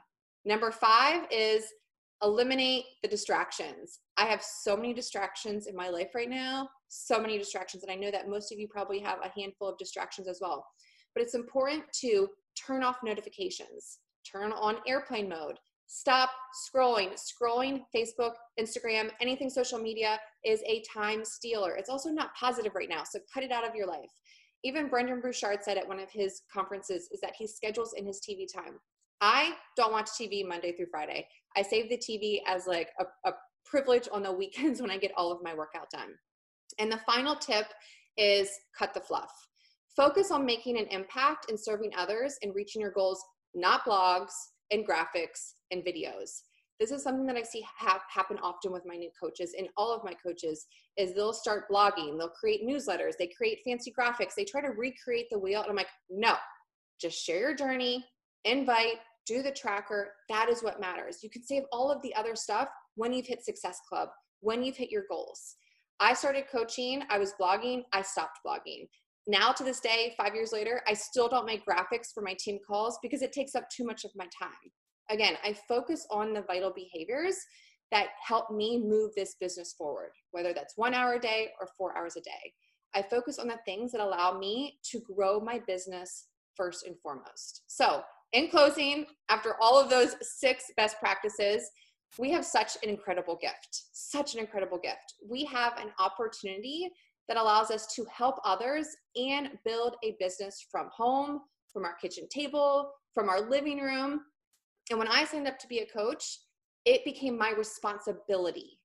[0.44, 1.66] Number five is
[2.24, 4.00] eliminate the distractions.
[4.18, 7.84] I have so many distractions in my life right now, so many distractions.
[7.84, 10.66] And I know that most of you probably have a handful of distractions as well.
[11.14, 15.58] But it's important to turn off notifications, turn on airplane mode,
[15.94, 17.10] stop scrolling.
[17.20, 21.76] Scrolling Facebook, Instagram, anything social media is a time stealer.
[21.76, 24.10] It's also not positive right now, so cut it out of your life.
[24.64, 28.22] Even Brendon Burchard said at one of his conferences is that he schedules in his
[28.22, 28.80] TV time.
[29.20, 31.28] I don't watch TV Monday through Friday.
[31.58, 33.34] I save the TV as like a, a
[33.66, 36.14] privilege on the weekends when I get all of my workout done.
[36.80, 37.66] And the final tip
[38.18, 39.32] is cut the fluff.
[39.98, 43.22] Focus on making an impact and serving others and reaching your goals,
[43.54, 44.32] not blogs,
[44.72, 46.42] and graphics and videos.
[46.80, 49.94] This is something that I see ha- happen often with my new coaches and all
[49.94, 50.66] of my coaches
[50.98, 55.28] is they'll start blogging, they'll create newsletters, they create fancy graphics, they try to recreate
[55.30, 56.36] the wheel and I'm like, "No.
[57.00, 58.04] Just share your journey,
[58.46, 60.14] invite, do the tracker.
[60.30, 61.24] That is what matters.
[61.24, 64.10] You can save all of the other stuff when you've hit Success Club,
[64.40, 65.56] when you've hit your goals.
[66.00, 68.88] I started coaching, I was blogging, I stopped blogging
[69.28, 72.60] now to this day, five years later, I still don't make graphics for my team
[72.66, 74.50] calls because it takes up too much of my time.
[75.10, 77.36] Again, I focus on the vital behaviors
[77.92, 81.96] that help me move this business forward, whether that's one hour a day or four
[81.98, 82.54] hours a day.
[82.96, 87.64] I focus on the things that allow me to grow my business first and foremost.
[87.68, 88.02] So,
[88.34, 91.70] in closing, after all of those six best practices,
[92.18, 93.84] we have such an incredible gift.
[93.92, 95.16] Such an incredible gift.
[95.30, 96.90] We have an opportunity
[97.32, 101.40] that allows us to help others and build a business from home,
[101.72, 104.20] from our kitchen table, from our living room.
[104.90, 106.40] And when I signed up to be a coach,
[106.84, 108.78] it became my responsibility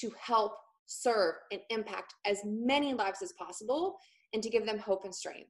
[0.00, 0.52] to help
[0.84, 3.96] serve and impact as many lives as possible
[4.34, 5.48] and to give them hope and strength.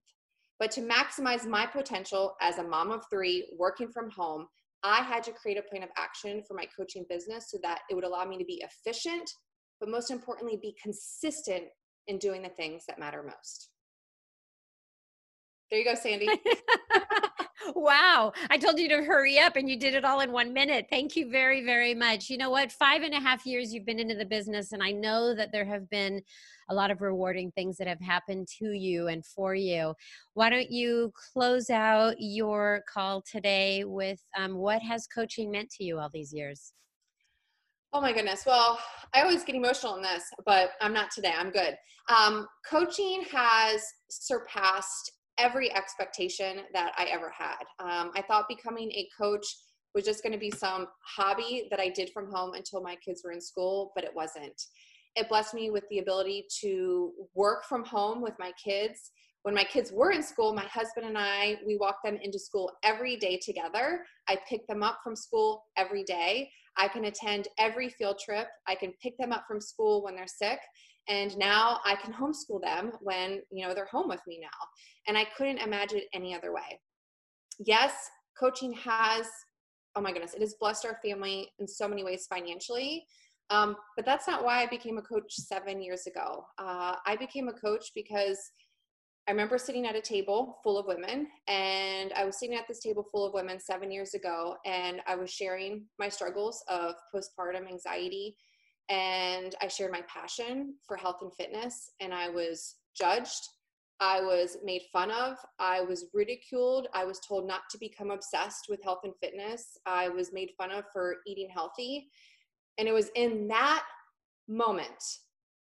[0.61, 4.47] But to maximize my potential as a mom of three working from home,
[4.85, 7.97] I had to create a plan of action for my coaching business so that it
[7.97, 9.29] would allow me to be efficient,
[9.81, 11.65] but most importantly, be consistent
[12.07, 13.69] in doing the things that matter most.
[15.71, 16.29] There you go, Sandy.
[17.75, 18.33] wow.
[18.51, 20.87] I told you to hurry up and you did it all in one minute.
[20.91, 22.29] Thank you very, very much.
[22.29, 22.71] You know what?
[22.71, 25.65] Five and a half years you've been into the business, and I know that there
[25.65, 26.23] have been
[26.71, 29.95] a lot of rewarding things that have happened to you and for you.
[30.35, 35.85] Why don't you close out your call today with um, what has coaching meant to
[35.85, 36.73] you all these years?
[37.97, 38.43] Oh my goodness.
[38.45, 38.77] Well,
[39.15, 41.33] I always get emotional in this, but I'm not today.
[41.39, 41.77] I'm good.
[42.09, 47.63] Um, coaching has surpassed every expectation that I ever had.
[47.79, 49.47] Um, I thought becoming a coach
[49.95, 53.23] was just going to be some hobby that I did from home until my kids
[53.25, 54.61] were in school, but it wasn't.
[55.15, 59.13] It blessed me with the ability to work from home with my kids.
[59.45, 62.73] When my kids were in school, my husband and I, we walked them into school
[62.83, 64.05] every day together.
[64.27, 66.51] I picked them up from school every day.
[66.77, 68.49] I can attend every field trip.
[68.67, 70.61] I can pick them up from school when they're sick.
[71.09, 74.49] And now I can homeschool them when, you know, they're home with me now.
[75.07, 76.81] And I couldn't imagine any other way.
[77.59, 77.93] Yes,
[78.39, 79.27] coaching has,
[79.97, 83.05] oh my goodness, it has blessed our family in so many ways financially.
[83.51, 86.47] Um, but that's not why I became a coach seven years ago.
[86.59, 88.39] Uh, I became a coach because
[89.27, 92.81] I remember sitting at a table full of women, and I was sitting at this
[92.81, 97.67] table full of women seven years ago, and I was sharing my struggles of postpartum
[97.67, 98.37] anxiety,
[98.91, 103.49] and I shared my passion for health and fitness, and I was judged.
[103.99, 105.39] I was made fun of.
[105.59, 106.89] I was ridiculed.
[106.93, 109.79] I was told not to become obsessed with health and fitness.
[109.87, 112.11] I was made fun of for eating healthy.
[112.77, 113.85] And it was in that
[114.49, 115.03] moment,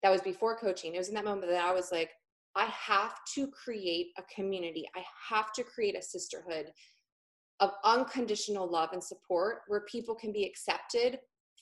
[0.04, 2.12] that was before coaching, it was in that moment that I was like,
[2.56, 4.86] I have to create a community.
[4.96, 6.72] I have to create a sisterhood
[7.60, 11.20] of unconditional love and support where people can be accepted,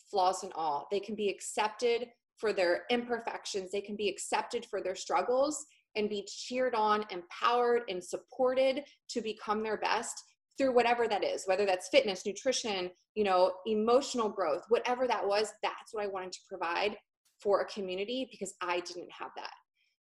[0.09, 0.87] flaws and all.
[0.91, 2.07] They can be accepted
[2.37, 5.65] for their imperfections, they can be accepted for their struggles,
[5.95, 10.23] and be cheered on, empowered, and supported to become their best
[10.57, 15.51] through whatever that is, whether that's fitness, nutrition, you know, emotional growth, whatever that was,
[15.63, 16.95] that's what I wanted to provide
[17.39, 19.53] for a community because I didn't have that.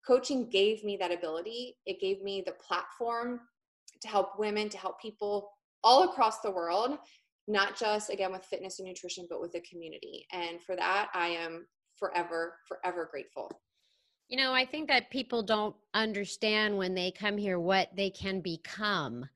[0.06, 1.76] Coaching gave me that ability.
[1.86, 3.40] It gave me the platform
[4.00, 5.50] to help women, to help people
[5.84, 6.98] all across the world,
[7.48, 10.26] not just again with fitness and nutrition, but with the community.
[10.32, 13.50] And for that, I am forever, forever grateful.
[14.28, 18.40] You know, I think that people don't understand when they come here what they can
[18.40, 19.28] become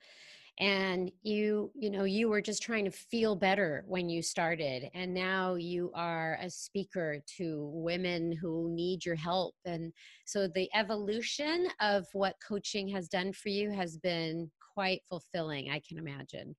[0.58, 5.12] and you you know you were just trying to feel better when you started and
[5.12, 9.92] now you are a speaker to women who need your help and
[10.24, 15.80] so the evolution of what coaching has done for you has been quite fulfilling i
[15.86, 16.56] can imagine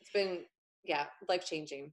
[0.00, 0.40] it's been
[0.84, 1.92] yeah life changing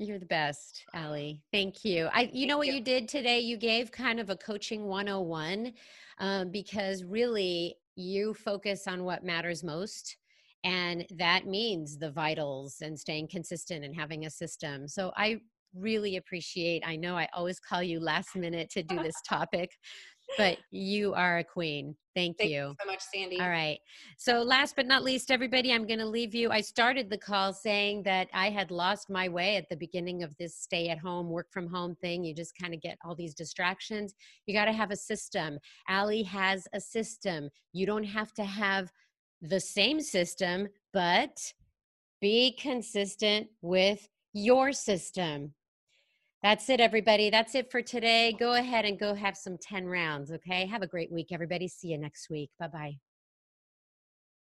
[0.00, 1.42] you're the best, Allie.
[1.52, 2.08] Thank you.
[2.12, 2.74] I, you know what you.
[2.74, 2.80] you.
[2.80, 3.40] did today?
[3.40, 5.72] You gave kind of a coaching 101
[6.20, 10.16] um, because really you focus on what matters most
[10.64, 14.88] and that means the vitals and staying consistent and having a system.
[14.88, 15.40] So I
[15.74, 19.70] really appreciate, I know I always call you last minute to do this topic,
[20.36, 21.96] but you are a queen.
[22.14, 22.56] Thank, Thank you.
[22.56, 23.40] you so much, Sandy.
[23.40, 23.78] All right.
[24.18, 26.50] So, last but not least, everybody, I'm going to leave you.
[26.50, 30.36] I started the call saying that I had lost my way at the beginning of
[30.36, 32.24] this stay at home, work from home thing.
[32.24, 34.14] You just kind of get all these distractions.
[34.46, 35.58] You got to have a system.
[35.88, 37.48] Allie has a system.
[37.72, 38.90] You don't have to have
[39.40, 41.52] the same system, but
[42.20, 45.54] be consistent with your system.
[46.42, 47.30] That's it, everybody.
[47.30, 48.34] That's it for today.
[48.38, 50.66] Go ahead and go have some 10 rounds, okay?
[50.66, 51.66] Have a great week, everybody.
[51.66, 52.50] See you next week.
[52.60, 52.98] Bye bye.